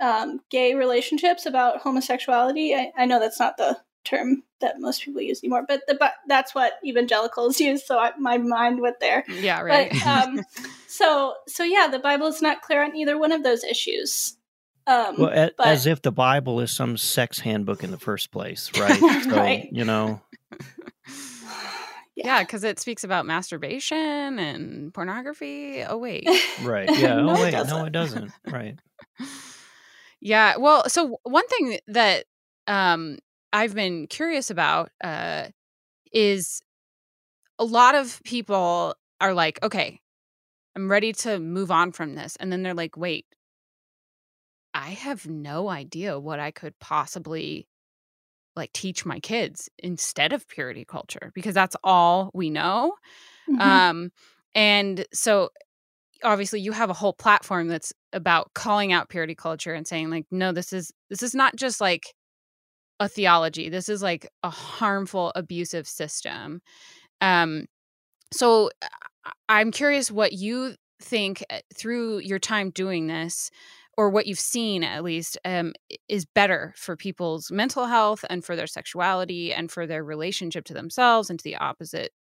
[0.00, 2.74] um, gay relationships, about homosexuality.
[2.74, 6.14] I, I know that's not the term that most people use anymore, but the, but
[6.28, 7.86] that's what evangelicals use.
[7.86, 9.24] So I, my mind went there.
[9.28, 9.90] Yeah, right.
[9.92, 10.40] But, um,
[10.88, 14.36] so so yeah, the Bible is not clear on either one of those issues.
[14.86, 18.30] Um, well, a, but, as if the Bible is some sex handbook in the first
[18.30, 18.98] place, right?
[18.98, 19.68] So, right.
[19.72, 20.20] You know.
[22.16, 25.82] Yeah, because yeah, it speaks about masturbation and pornography.
[25.82, 26.28] Oh wait,
[26.62, 26.88] right?
[26.96, 27.16] Yeah.
[27.16, 28.30] no, oh wait, it no, it doesn't.
[28.46, 28.78] Right.
[30.20, 30.56] Yeah.
[30.56, 32.24] Well, so one thing that
[32.66, 33.18] um,
[33.52, 35.48] I've been curious about uh,
[36.14, 36.62] is
[37.58, 40.00] a lot of people are like, okay,
[40.74, 42.36] I'm ready to move on from this.
[42.36, 43.26] And then they're like, wait,
[44.74, 47.68] I have no idea what I could possibly
[48.56, 52.94] like teach my kids instead of purity culture because that's all we know.
[53.48, 53.60] Mm-hmm.
[53.60, 54.10] Um,
[54.54, 55.50] and so
[56.22, 60.24] obviously you have a whole platform that's about calling out purity culture and saying like
[60.30, 62.14] no this is this is not just like
[63.00, 63.68] a theology.
[63.68, 66.60] This is like a harmful, abusive system.
[67.20, 67.66] Um,
[68.32, 68.70] so
[69.48, 73.50] I'm curious what you think eh, through your time doing this,
[73.96, 75.72] or what you've seen at least, um,
[76.08, 80.74] is better for people's mental health and for their sexuality and for their relationship to
[80.74, 82.12] themselves and to the opposite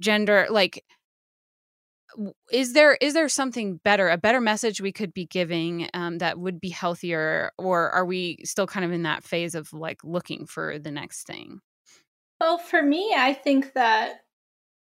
[0.00, 0.46] gender.
[0.50, 0.84] Like,
[2.52, 6.38] is there is there something better a better message we could be giving um, that
[6.38, 10.46] would be healthier or are we still kind of in that phase of like looking
[10.46, 11.60] for the next thing
[12.40, 14.24] well for me i think that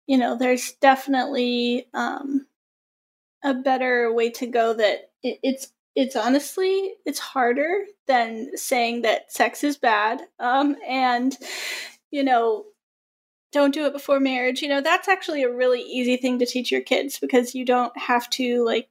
[0.07, 2.45] you know there's definitely um,
[3.43, 9.31] a better way to go that it, it's it's honestly it's harder than saying that
[9.31, 11.37] sex is bad um, and
[12.11, 12.65] you know
[13.51, 16.71] don't do it before marriage you know that's actually a really easy thing to teach
[16.71, 18.89] your kids because you don't have to like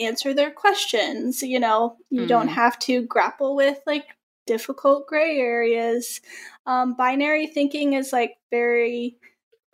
[0.00, 2.28] answer their questions you know you mm.
[2.28, 2.54] don't mm-hmm.
[2.54, 4.06] have to grapple with like
[4.46, 6.20] difficult gray areas
[6.66, 9.16] um, binary thinking is like very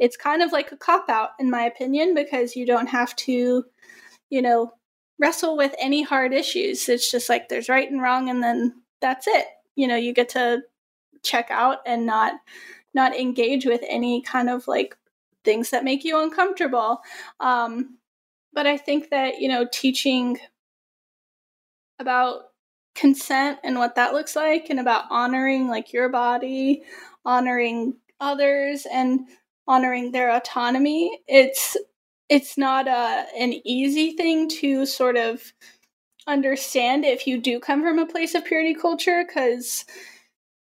[0.01, 3.65] it's kind of like a cop out in my opinion because you don't have to
[4.31, 4.73] you know
[5.19, 9.27] wrestle with any hard issues it's just like there's right and wrong and then that's
[9.27, 9.47] it
[9.77, 10.63] you know you get to
[11.23, 12.35] check out and not
[12.95, 14.97] not engage with any kind of like
[15.45, 17.01] things that make you uncomfortable.
[17.41, 17.99] Um,
[18.53, 20.39] but I think that, you know, teaching
[21.99, 22.43] about
[22.95, 26.83] consent and what that looks like and about honoring like your body,
[27.25, 29.21] honoring others and
[29.67, 31.77] honoring their autonomy, it's
[32.29, 35.53] it's not a an easy thing to sort of
[36.27, 39.85] understand if you do come from a place of purity culture because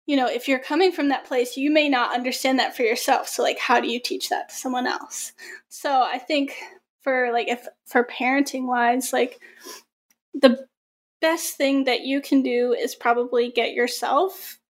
[0.06, 3.26] you know, if you're coming from that place, you may not understand that for yourself.
[3.28, 5.32] So, like, how do you teach that to someone else?
[5.68, 6.54] So, I think
[7.02, 9.40] for like, if for parenting wise, like,
[10.32, 10.66] the
[11.20, 14.60] best thing that you can do is probably get yourself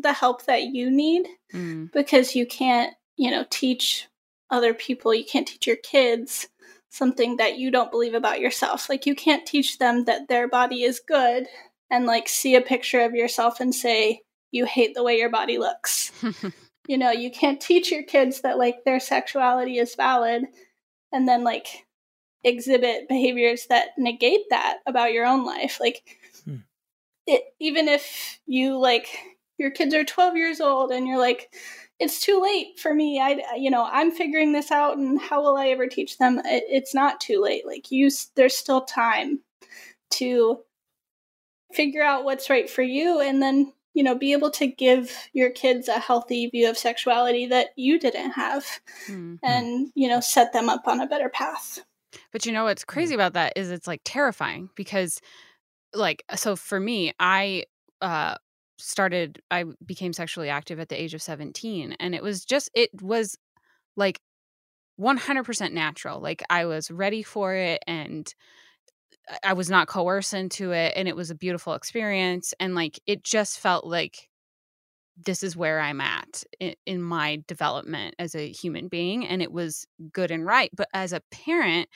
[0.00, 1.90] the help that you need mm.
[1.92, 4.08] because you can't, you know, teach
[4.50, 6.48] other people, you can't teach your kids
[6.88, 8.88] something that you don't believe about yourself.
[8.88, 11.46] Like, you can't teach them that their body is good
[11.90, 15.58] and like see a picture of yourself and say, you hate the way your body
[15.58, 16.10] looks.
[16.90, 20.46] You know, you can't teach your kids that like their sexuality is valid
[21.12, 21.86] and then like
[22.42, 25.78] exhibit behaviors that negate that about your own life.
[25.80, 26.56] Like hmm.
[27.28, 29.06] it even if you like
[29.56, 31.54] your kids are 12 years old and you're like
[32.00, 33.20] it's too late for me.
[33.20, 36.38] I you know, I'm figuring this out and how will I ever teach them?
[36.44, 37.66] It, it's not too late.
[37.66, 39.40] Like you there's still time
[40.12, 40.60] to
[41.72, 45.50] figure out what's right for you and then you know be able to give your
[45.50, 48.64] kids a healthy view of sexuality that you didn't have
[49.06, 49.36] mm-hmm.
[49.44, 51.80] and you know set them up on a better path
[52.32, 55.20] but you know what's crazy about that is it's like terrifying because
[55.94, 57.64] like so for me i
[58.00, 58.34] uh
[58.80, 62.90] started i became sexually active at the age of 17 and it was just it
[63.02, 63.36] was
[63.96, 64.20] like
[65.00, 68.34] 100% natural like i was ready for it and
[69.44, 73.22] I was not coerced into it and it was a beautiful experience and like it
[73.22, 74.28] just felt like
[75.24, 79.52] this is where I'm at in, in, my development as a human being and it
[79.52, 81.88] was good and right but as a parent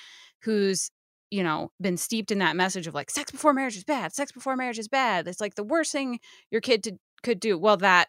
[0.42, 0.90] who's
[1.34, 4.30] you know been steeped in that message of like sex before marriage is bad sex
[4.30, 5.26] before marriage is bad.
[5.26, 6.20] It's like the worst thing
[6.50, 6.92] your kid to,
[7.24, 7.58] could do.
[7.58, 8.06] Well that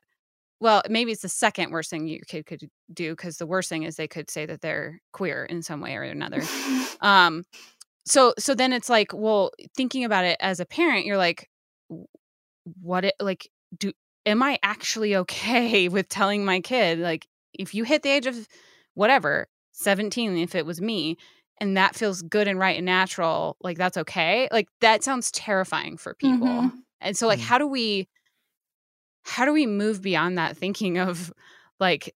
[0.60, 3.84] well maybe it's the second worst thing your kid could do because the worst thing
[3.84, 6.42] is they could say that they're queer in some way or another.
[7.02, 7.44] Um
[8.06, 11.50] so so then it's like well thinking about it as a parent you're like
[12.82, 13.92] what it like do
[14.26, 18.48] am i actually okay with telling my kid like if you hit the age of
[18.94, 21.18] whatever 17 if it was me
[21.60, 25.98] and that feels good and right and natural like that's okay like that sounds terrifying
[25.98, 26.78] for people mm-hmm.
[27.02, 27.48] and so like mm-hmm.
[27.48, 28.08] how do we
[29.24, 31.34] how do we move beyond that thinking of
[31.80, 32.14] like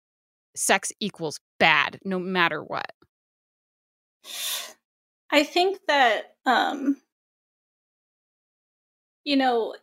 [0.54, 2.90] sex equals bad no matter what
[5.30, 6.96] I think that um
[9.26, 9.74] you know,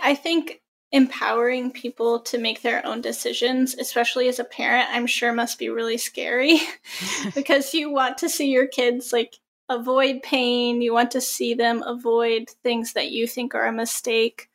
[0.00, 0.61] I think
[0.92, 5.70] empowering people to make their own decisions, especially as a parent, I'm sure must be
[5.70, 6.60] really scary
[7.34, 9.38] because you want to see your kids like
[9.68, 14.50] avoid pain, you want to see them avoid things that you think are a mistake.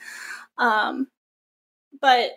[0.57, 1.07] Um
[1.99, 2.31] but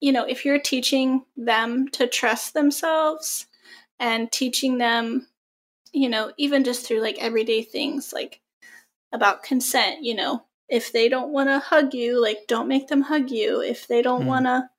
[0.00, 3.46] you know, if you're teaching them to trust themselves
[4.00, 5.28] and teaching them
[5.92, 8.40] you know, even just through like everyday things like
[9.12, 10.42] about consent, you know,
[10.72, 13.60] if they don't want to hug you, like don't make them hug you.
[13.60, 14.26] If they don't mm.
[14.26, 14.70] want to,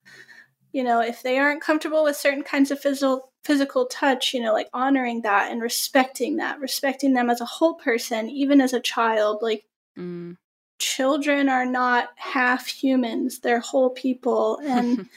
[0.72, 4.54] you know, if they aren't comfortable with certain kinds of physical physical touch, you know,
[4.54, 8.80] like honoring that and respecting that, respecting them as a whole person, even as a
[8.80, 9.66] child, like
[9.96, 10.36] mm.
[10.80, 15.08] children are not half humans, they're whole people and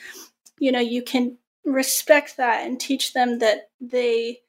[0.59, 4.41] you know, you can respect that and teach them that they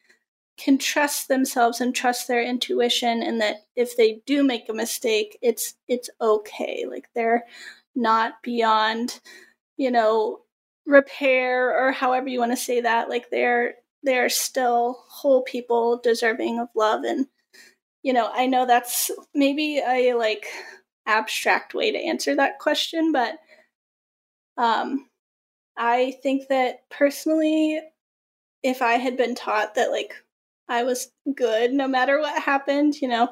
[0.58, 5.38] can trust themselves and trust their intuition and that if they do make a mistake
[5.42, 6.86] it's it's okay.
[6.90, 7.44] Like they're
[7.96, 9.20] not beyond
[9.78, 10.42] you know
[10.86, 13.10] repair or however you want to say that.
[13.10, 17.04] Like they're they're still whole people deserving of love.
[17.04, 17.28] And
[18.08, 20.46] you know i know that's maybe a like
[21.08, 23.38] abstract way to answer that question but
[24.58, 25.10] um
[25.78, 27.82] i think that personally
[28.64, 30.14] if i had been taught that like
[30.70, 33.02] I was good no matter what happened.
[33.02, 33.30] You know,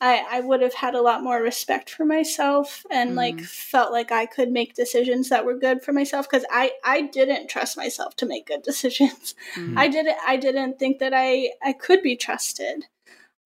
[0.00, 3.16] I, I would have had a lot more respect for myself and mm.
[3.16, 7.02] like felt like I could make decisions that were good for myself because I, I
[7.02, 9.34] didn't trust myself to make good decisions.
[9.56, 9.76] Mm.
[9.76, 12.84] I didn't I didn't think that I, I could be trusted.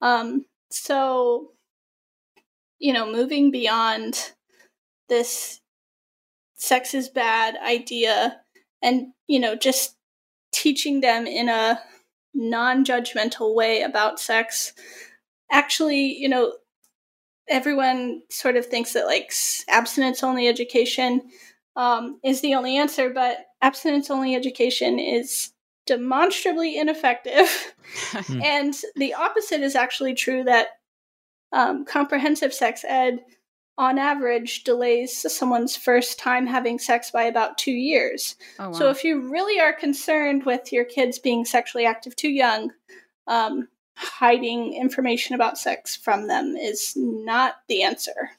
[0.00, 1.52] Um so
[2.78, 4.32] you know, moving beyond
[5.08, 5.60] this
[6.54, 8.40] sex is bad idea
[8.82, 9.96] and you know just
[10.52, 11.80] teaching them in a
[12.34, 14.72] non judgmental way about sex.
[15.50, 16.52] Actually, you know,
[17.48, 19.32] everyone sort of thinks that like
[19.68, 21.22] abstinence only education
[21.76, 25.52] um, is the only answer, but abstinence only education is
[25.86, 27.74] demonstrably ineffective.
[28.12, 28.40] Hmm.
[28.44, 30.68] and the opposite is actually true that
[31.52, 33.18] um, comprehensive sex ed
[33.80, 38.36] on average delays someone's first time having sex by about two years.
[38.58, 38.72] Oh, wow.
[38.72, 42.72] So if you really are concerned with your kids being sexually active too young,
[43.26, 48.30] um, hiding information about sex from them is not the answer.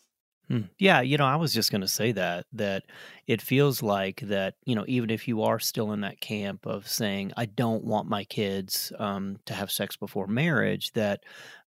[0.48, 0.62] Hmm.
[0.78, 2.84] Yeah, you know, I was just going to say that that
[3.26, 6.88] it feels like that, you know, even if you are still in that camp of
[6.88, 11.24] saying I don't want my kids um, to have sex before marriage, that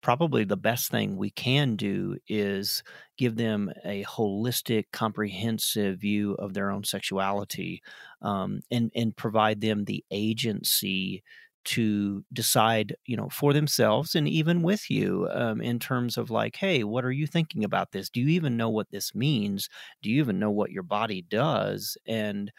[0.03, 2.83] probably the best thing we can do is
[3.17, 7.81] give them a holistic, comprehensive view of their own sexuality
[8.21, 11.23] um, and, and provide them the agency
[11.65, 16.57] to decide you know for themselves and even with you um, in terms of like
[16.57, 18.09] hey what are you thinking about this?
[18.09, 19.69] Do you even know what this means?
[20.01, 21.97] Do you even know what your body does?
[22.05, 22.51] And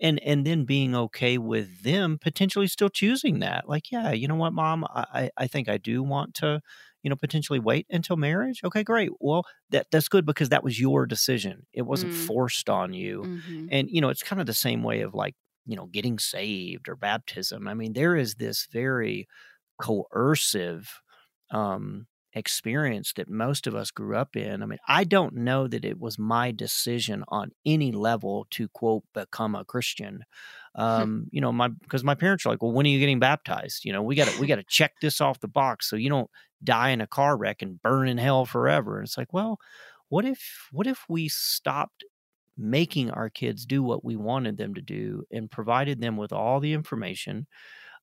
[0.00, 4.36] and and then being okay with them potentially still choosing that like yeah you know
[4.36, 4.84] what mom?
[4.90, 6.60] I i think i do want to
[7.02, 8.60] you know potentially wait until marriage?
[8.64, 9.10] Okay great.
[9.20, 11.66] Well that that's good because that was your decision.
[11.72, 12.26] It wasn't mm.
[12.26, 13.22] forced on you.
[13.22, 13.66] Mm-hmm.
[13.70, 15.34] and you know it's kind of the same way of like
[15.66, 17.68] you know getting saved or baptism.
[17.68, 19.26] I mean there is this very
[19.80, 20.88] coercive
[21.50, 24.62] um experience that most of us grew up in.
[24.62, 29.04] I mean, I don't know that it was my decision on any level to quote
[29.14, 30.16] become a Christian.
[30.16, 30.24] Hmm.
[30.78, 33.84] Um, you know, my because my parents are like, "Well, when are you getting baptized?"
[33.84, 36.08] You know, we got to we got to check this off the box so you
[36.08, 36.30] don't
[36.62, 38.98] die in a car wreck and burn in hell forever.
[38.98, 39.58] And it's like, well,
[40.08, 42.04] what if what if we stopped
[42.56, 46.58] making our kids do what we wanted them to do and provided them with all
[46.60, 47.46] the information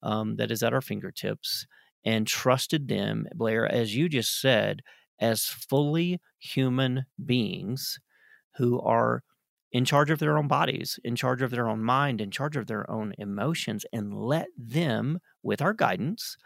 [0.01, 1.67] um, that is at our fingertips
[2.05, 4.81] and trusted them, Blair, as you just said,
[5.19, 7.99] as fully human beings
[8.57, 9.23] who are
[9.71, 12.67] in charge of their own bodies, in charge of their own mind, in charge of
[12.67, 16.37] their own emotions, and let them, with our guidance,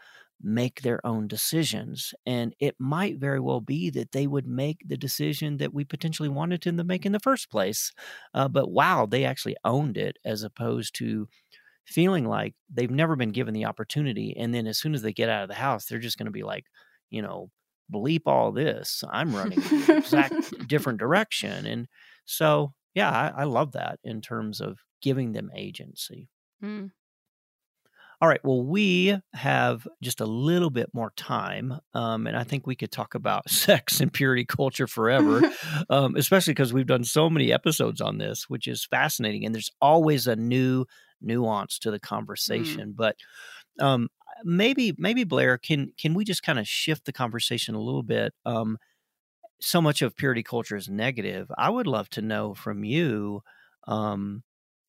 [0.42, 2.14] make their own decisions.
[2.24, 6.30] And it might very well be that they would make the decision that we potentially
[6.30, 7.92] wanted them to make in the first place.
[8.32, 11.28] Uh, but wow, they actually owned it as opposed to
[11.90, 14.34] feeling like they've never been given the opportunity.
[14.38, 16.32] And then as soon as they get out of the house, they're just going to
[16.32, 16.64] be like,
[17.10, 17.50] you know,
[17.92, 19.02] bleep all this.
[19.10, 20.34] I'm running exact
[20.68, 21.66] different direction.
[21.66, 21.88] And
[22.24, 26.28] so, yeah, I, I, love that in terms of giving them agency.
[26.62, 26.90] Mm.
[28.22, 28.44] All right.
[28.44, 31.80] Well, we have just a little bit more time.
[31.94, 35.40] Um, and I think we could talk about sex and purity culture forever,
[35.90, 39.44] um, especially because we've done so many episodes on this, which is fascinating.
[39.44, 40.84] And there's always a new
[41.20, 42.02] nuance to the mm.
[42.02, 42.90] conversation.
[42.92, 42.96] Mm.
[42.96, 43.16] But
[43.78, 44.08] um,
[44.44, 48.32] maybe, maybe Blair, can can we just kind of shift the conversation a little bit?
[48.44, 48.78] Um,
[49.60, 51.50] so much of purity culture is negative.
[51.56, 53.42] I would love to know from you
[53.86, 54.42] um,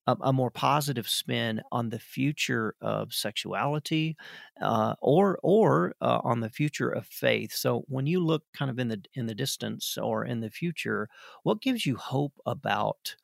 [0.08, 4.16] a, a, more positive spin on the future of sexuality,
[4.62, 7.54] uh, or or uh, on the future of faith.
[7.54, 11.08] So when you look kind of in the in the distance or in the future,
[11.44, 13.16] what gives you hope about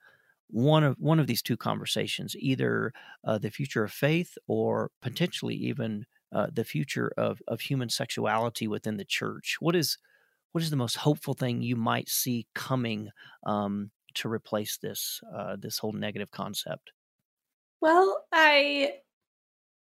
[0.50, 2.94] one of one of these two conversations, either
[3.24, 8.68] uh, the future of faith or potentially even uh, the future of of human sexuality
[8.68, 9.58] within the church.
[9.60, 9.98] What is
[10.52, 13.10] what is the most hopeful thing you might see coming
[13.46, 16.92] um, to replace this uh, this whole negative concept?
[17.82, 18.94] Well, I,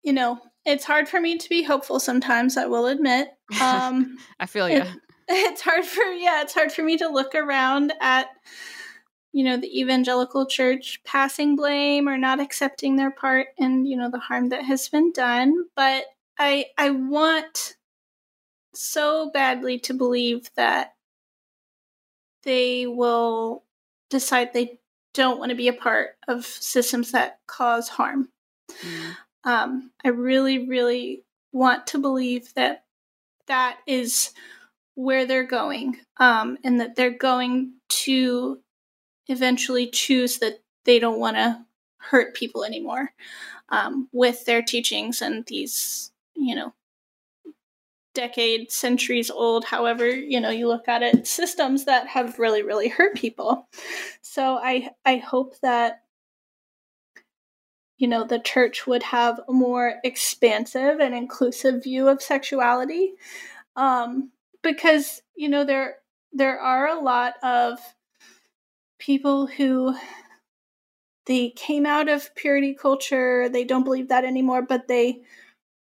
[0.03, 2.57] you know, it's hard for me to be hopeful sometimes.
[2.57, 3.29] I will admit.
[3.63, 4.83] Um, I feel you.
[4.83, 4.89] It,
[5.29, 8.29] it's hard for yeah, it's hard for me to look around at
[9.39, 14.11] you know the evangelical church passing blame or not accepting their part in you know
[14.11, 16.07] the harm that has been done but
[16.41, 17.77] i i want
[18.75, 20.95] so badly to believe that
[22.43, 23.63] they will
[24.11, 24.81] decide they
[25.15, 28.29] don't want to be a part of systems that cause harm
[28.83, 29.15] mm.
[29.45, 31.23] um, i really really
[31.53, 32.83] want to believe that
[33.47, 34.33] that is
[34.97, 38.59] where they're going um, and that they're going to
[39.29, 41.65] eventually choose that they don't want to
[41.99, 43.13] hurt people anymore
[43.69, 46.73] um, with their teachings and these, you know,
[48.15, 52.89] decades, centuries old, however, you know, you look at it, systems that have really, really
[52.89, 53.69] hurt people.
[54.23, 56.03] So I I hope that
[57.99, 63.15] you know the church would have a more expansive and inclusive view of sexuality
[63.77, 64.31] um,
[64.63, 65.97] because you know there
[66.33, 67.79] there are a lot of
[68.99, 69.95] people who
[71.27, 75.21] they came out of purity culture, they don't believe that anymore, but they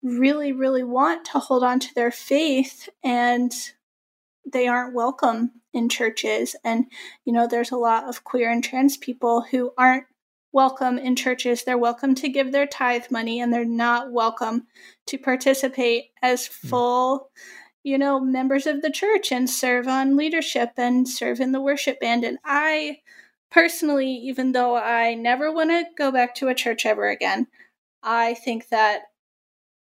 [0.02, 3.52] really, really want to hold on to their faith and
[4.52, 6.56] they aren't welcome in churches.
[6.64, 6.86] And,
[7.26, 10.06] you know, there's a lot of queer and trans people who aren't
[10.52, 11.64] welcome in churches.
[11.64, 14.68] They're welcome to give their tithe money and they're not welcome
[15.08, 16.68] to participate as hmm.
[16.68, 17.30] full
[17.84, 22.00] you know, members of the church and serve on leadership and serve in the worship
[22.00, 22.24] band.
[22.24, 23.00] And I
[23.52, 27.48] personally, even though I never want to go back to a church ever again,
[28.02, 29.04] I think that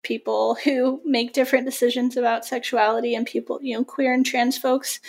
[0.03, 4.99] people who make different decisions about sexuality and people, you know, queer and trans folks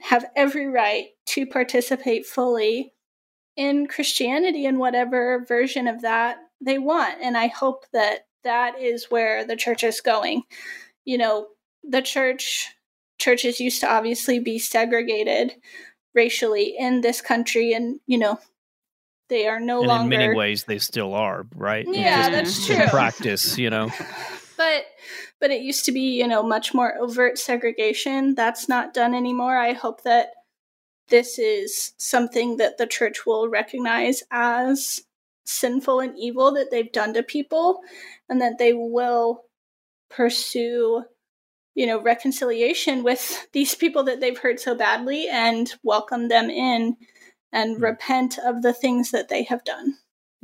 [0.00, 2.92] have every right to participate fully
[3.56, 7.18] in Christianity in whatever version of that they want.
[7.22, 10.42] And I hope that that is where the church is going.
[11.04, 11.46] You know,
[11.84, 12.68] the church
[13.18, 15.54] churches used to obviously be segregated
[16.14, 18.38] racially in this country and you know
[19.28, 21.86] they are no and longer in many ways they still are right?
[21.88, 22.86] Yeah that's true.
[22.88, 23.90] practice you know?
[24.58, 24.84] But
[25.40, 28.36] but it used to be you know much more overt segregation.
[28.36, 29.56] That's not done anymore.
[29.56, 30.28] I hope that
[31.08, 35.02] this is something that the church will recognize as
[35.44, 37.80] sinful and evil that they've done to people
[38.28, 39.44] and that they will
[40.10, 41.04] pursue
[41.74, 46.96] you know reconciliation with these people that they've hurt so badly and welcome them in
[47.52, 47.82] and mm.
[47.82, 49.94] repent of the things that they have done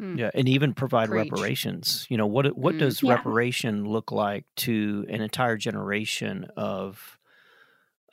[0.00, 0.18] mm.
[0.18, 1.30] yeah and even provide Preach.
[1.30, 2.80] reparations you know what what mm.
[2.80, 3.14] does yeah.
[3.14, 7.18] reparation look like to an entire generation of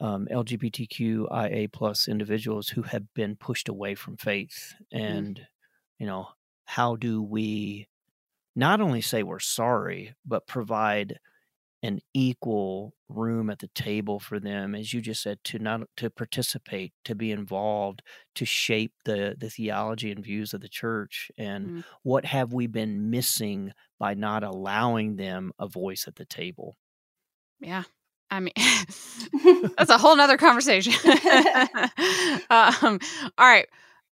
[0.02, 5.02] um, lgbtqia plus individuals who have been pushed away from faith mm.
[5.02, 5.42] and
[6.00, 6.28] you know
[6.66, 7.88] how do we
[8.58, 11.20] not only say we're sorry but provide
[11.86, 16.10] an equal room at the table for them as you just said to not to
[16.10, 18.02] participate to be involved
[18.34, 21.84] to shape the the theology and views of the church and mm.
[22.02, 26.76] what have we been missing by not allowing them a voice at the table
[27.60, 27.84] yeah
[28.32, 28.54] I mean,
[29.78, 30.94] that's a whole nother conversation.
[32.50, 33.00] um,
[33.38, 33.68] all right.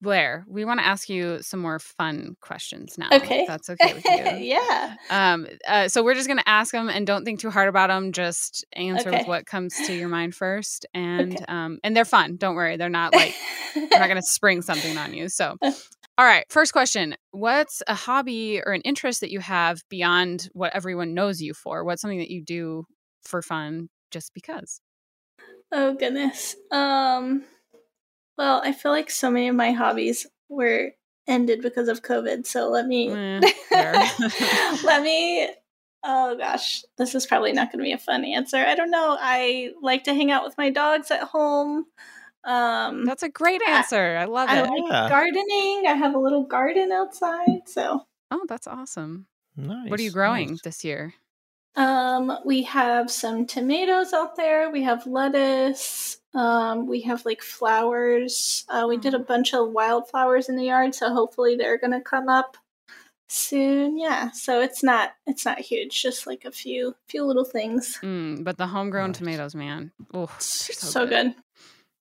[0.01, 3.09] Blair, we want to ask you some more fun questions now.
[3.11, 3.45] Okay.
[3.47, 4.05] that's okay with
[4.41, 4.55] you.
[4.55, 4.95] yeah.
[5.09, 7.89] Um, uh, so we're just going to ask them and don't think too hard about
[7.89, 8.11] them.
[8.11, 9.19] Just answer okay.
[9.19, 10.85] with what comes to your mind first.
[10.93, 11.45] And, okay.
[11.47, 12.37] um, and they're fun.
[12.37, 12.77] Don't worry.
[12.77, 13.33] They're not like,
[13.73, 15.29] they're not going to spring something on you.
[15.29, 16.45] So, all right.
[16.49, 17.15] First question.
[17.31, 21.83] What's a hobby or an interest that you have beyond what everyone knows you for?
[21.83, 22.85] What's something that you do
[23.23, 24.79] for fun just because?
[25.71, 26.55] Oh, goodness.
[26.71, 27.43] Um,
[28.37, 30.91] well, I feel like so many of my hobbies were
[31.27, 32.45] ended because of COVID.
[32.45, 33.41] So let me mm,
[34.83, 35.49] let me
[36.03, 38.57] oh gosh, this is probably not going to be a fun answer.
[38.57, 39.17] I don't know.
[39.19, 41.85] I like to hang out with my dogs at home.
[42.43, 44.17] Um, That's a great answer.
[44.17, 44.69] I, I love I it.
[44.69, 45.09] like yeah.
[45.09, 45.83] gardening.
[45.87, 47.67] I have a little garden outside.
[47.67, 49.27] So oh, that's awesome.
[49.57, 49.89] Nice.
[49.89, 50.61] What are you growing nice.
[50.61, 51.13] this year?
[51.77, 54.71] Um, we have some tomatoes out there.
[54.71, 56.17] We have lettuce.
[56.33, 58.65] Um, we have like flowers.
[58.67, 59.27] Uh, we did a mm.
[59.27, 62.57] bunch of wildflowers in the yard, so hopefully they're gonna come up
[63.27, 63.97] soon.
[63.97, 67.99] Yeah, so it's not it's not huge, just like a few few little things.
[68.03, 69.17] Mm, but the homegrown nice.
[69.19, 71.35] tomatoes, man, oh, so, so good.
[71.35, 71.35] good.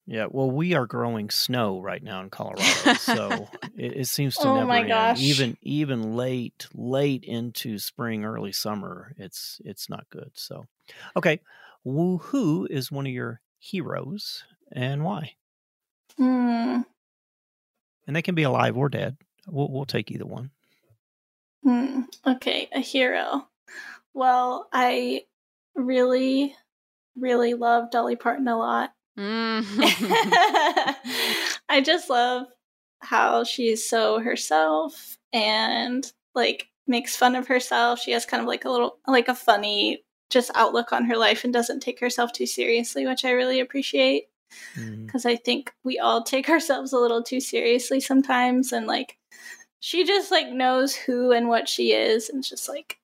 [0.09, 2.63] Yeah, well, we are growing snow right now in Colorado,
[3.01, 4.89] so it, it, seems to oh never end.
[4.89, 5.21] Gosh.
[5.21, 10.31] Even even late late into spring, early summer, it's it's not good.
[10.35, 10.67] So,
[11.17, 11.41] okay,
[11.83, 15.33] who who is one of your heroes and why?
[16.17, 16.83] Hmm.
[18.07, 19.17] And they can be alive or dead.
[19.49, 20.51] We'll we'll take either one.
[21.65, 22.03] Hmm.
[22.25, 23.49] Okay, a hero.
[24.15, 25.25] Well, I
[25.75, 26.55] really,
[27.17, 28.93] really love Dolly Parton a lot.
[29.19, 29.64] Mm.
[31.69, 32.47] I just love
[33.01, 38.01] how she's so herself and like makes fun of herself.
[38.01, 41.45] She has kind of like a little like a funny just outlook on her life
[41.45, 44.25] and doesn't take herself too seriously, which I really appreciate.
[44.75, 45.31] Because mm.
[45.31, 49.17] I think we all take ourselves a little too seriously sometimes, and like
[49.81, 52.99] she just like knows who and what she is, and just like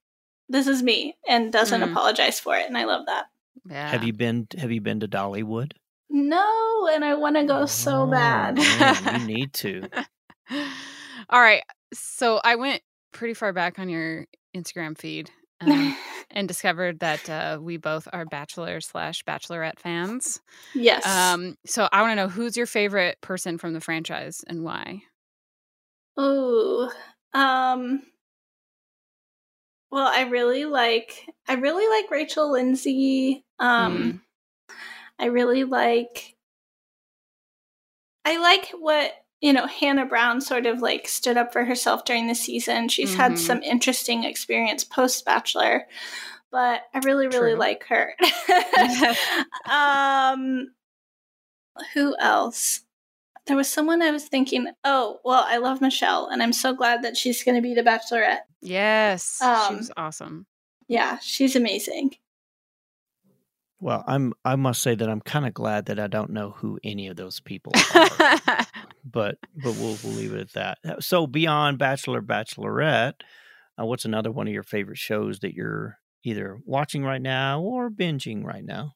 [0.48, 1.90] this is me, and doesn't mm.
[1.90, 3.26] apologize for it, and I love that.
[3.68, 3.88] Yeah.
[3.88, 5.72] Have you been Have you been to Dollywood?
[6.14, 8.56] No, and I want to go so bad.
[8.56, 9.88] man, you need to.
[11.30, 11.62] All right.
[11.94, 12.82] So I went
[13.12, 15.30] pretty far back on your Instagram feed
[15.62, 15.96] um,
[16.30, 20.42] and discovered that uh, we both are Bachelor slash Bachelorette fans.
[20.74, 21.06] Yes.
[21.06, 25.02] Um, so I want to know who's your favorite person from the franchise and why.
[26.18, 26.92] Oh,
[27.32, 28.02] um,
[29.90, 33.46] well, I really like I really like Rachel Lindsay.
[33.58, 34.20] Um, mm.
[35.22, 36.34] I really like
[38.24, 42.26] I like what you know Hannah Brown sort of like stood up for herself during
[42.26, 42.88] the season.
[42.88, 43.20] She's mm-hmm.
[43.20, 45.86] had some interesting experience post Bachelor,
[46.50, 47.60] but I really really True.
[47.60, 48.14] like her.
[49.70, 50.72] um
[51.94, 52.80] who else?
[53.46, 57.02] There was someone I was thinking, oh, well, I love Michelle, and I'm so glad
[57.02, 58.42] that she's going to be the Bachelorette.
[58.60, 60.46] Yes, um, she's awesome.
[60.86, 62.14] Yeah, she's amazing.
[63.82, 66.78] Well, I'm I must say that I'm kind of glad that I don't know who
[66.84, 68.08] any of those people are.
[69.04, 70.78] but but we'll we'll leave it at that.
[70.88, 73.22] Uh, so beyond Bachelor Bachelorette,
[73.76, 77.90] uh, what's another one of your favorite shows that you're either watching right now or
[77.90, 78.92] binging right now?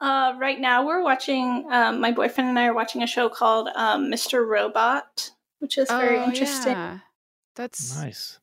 [0.00, 1.68] Uh, right now we're watching.
[1.70, 4.44] Um, my boyfriend and I are watching a show called um, Mr.
[4.44, 5.30] Robot,
[5.60, 6.72] which is very oh, interesting.
[6.72, 6.98] Yeah.
[7.54, 8.40] That's nice.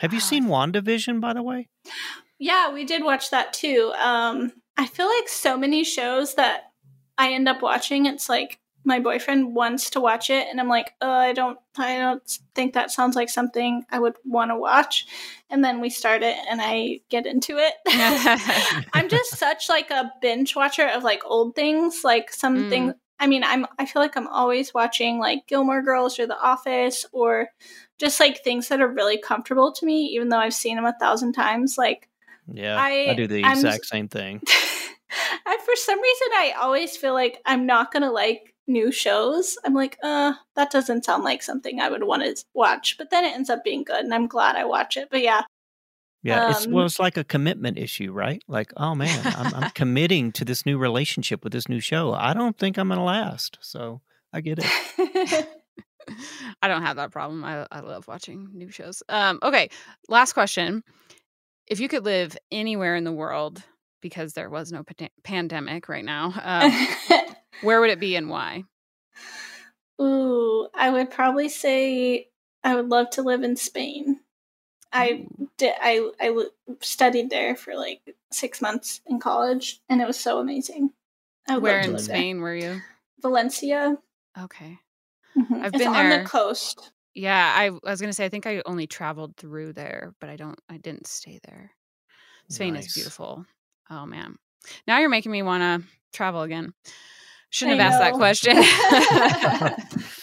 [0.00, 1.68] Have you seen WandaVision, by the way?
[2.42, 3.92] Yeah, we did watch that too.
[3.96, 6.72] Um, I feel like so many shows that
[7.16, 10.92] I end up watching, it's like my boyfriend wants to watch it, and I'm like,
[11.00, 15.06] oh, I don't, I don't think that sounds like something I would want to watch.
[15.50, 17.74] And then we start it, and I get into it.
[18.92, 22.88] I'm just such like a binge watcher of like old things, like something.
[22.88, 22.94] Mm.
[23.20, 27.06] I mean, I'm I feel like I'm always watching like Gilmore Girls or The Office
[27.12, 27.50] or
[28.00, 30.96] just like things that are really comfortable to me, even though I've seen them a
[30.98, 31.76] thousand times.
[31.78, 32.08] Like,
[32.52, 34.42] yeah, I, I do the exact I'm, same thing.
[35.46, 39.56] I, for some reason, I always feel like I'm not gonna like new shows.
[39.64, 42.96] I'm like, uh, that doesn't sound like something I would want to watch.
[42.98, 45.08] But then it ends up being good, and I'm glad I watch it.
[45.10, 45.42] But yeah,
[46.22, 48.42] yeah, it's well, um it's like a commitment issue, right?
[48.46, 52.12] Like, oh man, I'm, I'm committing to this new relationship with this new show.
[52.12, 55.48] I don't think I'm going to last, so I get it.
[56.62, 57.44] I don't have that problem.
[57.44, 59.02] I I love watching new shows.
[59.08, 59.68] Um, okay,
[60.08, 60.84] last question:
[61.66, 63.62] If you could live anywhere in the world
[64.00, 67.26] because there was no pa- pandemic right now, um,
[67.62, 68.64] where would it be and why?
[70.00, 72.28] Ooh, I would probably say
[72.64, 74.20] I would love to live in Spain.
[74.92, 75.74] I did.
[75.80, 76.46] I I
[76.80, 78.00] studied there for like
[78.30, 80.90] six months in college, and it was so amazing.
[81.48, 82.42] Where in Spain there.
[82.42, 82.80] were you?
[83.20, 83.96] Valencia.
[84.38, 84.78] Okay,
[85.36, 85.54] mm-hmm.
[85.54, 86.22] I've it's been on there.
[86.22, 86.92] the coast.
[87.14, 90.36] Yeah, I, I was gonna say I think I only traveled through there, but I
[90.36, 90.58] don't.
[90.68, 91.70] I didn't stay there.
[92.48, 92.86] Spain nice.
[92.86, 93.44] is beautiful.
[93.90, 94.36] Oh man,
[94.86, 96.72] now you're making me want to travel again.
[97.50, 98.56] Shouldn't I have asked that question.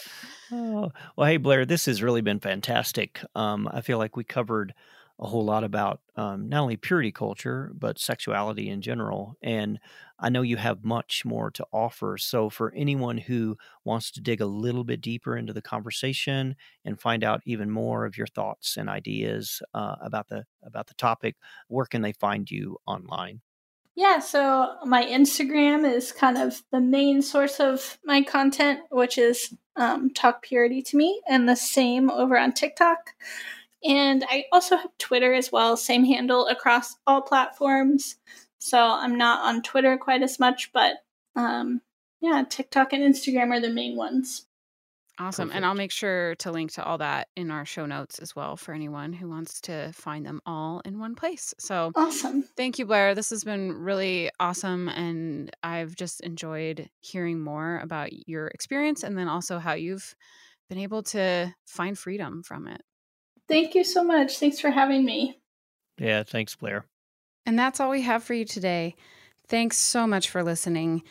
[0.52, 3.20] Oh, well, hey, Blair, this has really been fantastic.
[3.34, 4.74] Um, I feel like we covered
[5.20, 9.36] a whole lot about um, not only purity culture, but sexuality in general.
[9.42, 9.78] And
[10.18, 12.16] I know you have much more to offer.
[12.18, 17.00] So, for anyone who wants to dig a little bit deeper into the conversation and
[17.00, 21.36] find out even more of your thoughts and ideas uh, about the about the topic,
[21.68, 23.42] where can they find you online?
[23.96, 29.54] Yeah, so my Instagram is kind of the main source of my content, which is
[29.76, 33.10] um, Talk Purity to me, and the same over on TikTok.
[33.82, 38.16] And I also have Twitter as well, same handle across all platforms.
[38.58, 40.96] So I'm not on Twitter quite as much, but
[41.34, 41.80] um,
[42.20, 44.46] yeah, TikTok and Instagram are the main ones.
[45.18, 45.48] Awesome.
[45.48, 45.56] Perfect.
[45.56, 48.56] And I'll make sure to link to all that in our show notes as well
[48.56, 51.54] for anyone who wants to find them all in one place.
[51.58, 52.44] So awesome.
[52.56, 53.14] Thank you, Blair.
[53.14, 54.88] This has been really awesome.
[54.88, 60.14] And I've just enjoyed hearing more about your experience and then also how you've
[60.70, 62.80] been able to find freedom from it.
[63.50, 64.38] Thank you so much.
[64.38, 65.40] Thanks for having me.
[65.98, 66.86] Yeah, thanks, Blair.
[67.44, 68.94] And that's all we have for you today.
[69.48, 71.02] Thanks so much for listening.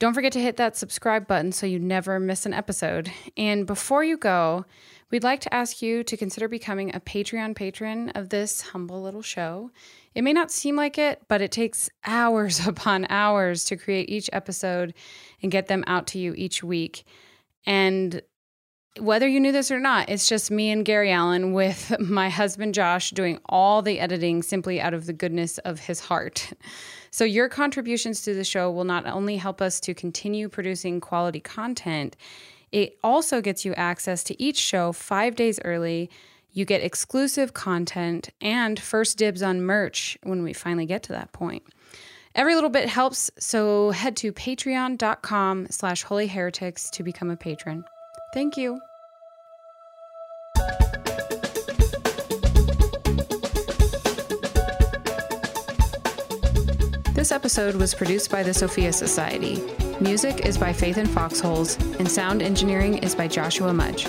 [0.00, 3.12] Don't forget to hit that subscribe button so you never miss an episode.
[3.36, 4.64] And before you go,
[5.12, 9.22] we'd like to ask you to consider becoming a Patreon patron of this humble little
[9.22, 9.70] show.
[10.16, 14.28] It may not seem like it, but it takes hours upon hours to create each
[14.32, 14.94] episode
[15.40, 17.04] and get them out to you each week.
[17.64, 18.20] And
[19.00, 22.74] whether you knew this or not, it's just me and Gary Allen with my husband
[22.74, 26.52] Josh doing all the editing simply out of the goodness of his heart.
[27.10, 31.40] So, your contributions to the show will not only help us to continue producing quality
[31.40, 32.16] content,
[32.72, 36.10] it also gets you access to each show five days early.
[36.52, 41.32] You get exclusive content and first dibs on merch when we finally get to that
[41.32, 41.64] point.
[42.34, 47.84] Every little bit helps, so head to patreon.com slash holyheretics to become a patron.
[48.34, 48.80] Thank you.
[57.14, 59.62] This episode was produced by the Sophia Society.
[60.00, 64.08] Music is by Faith and Foxholes, and sound engineering is by Joshua Mudge.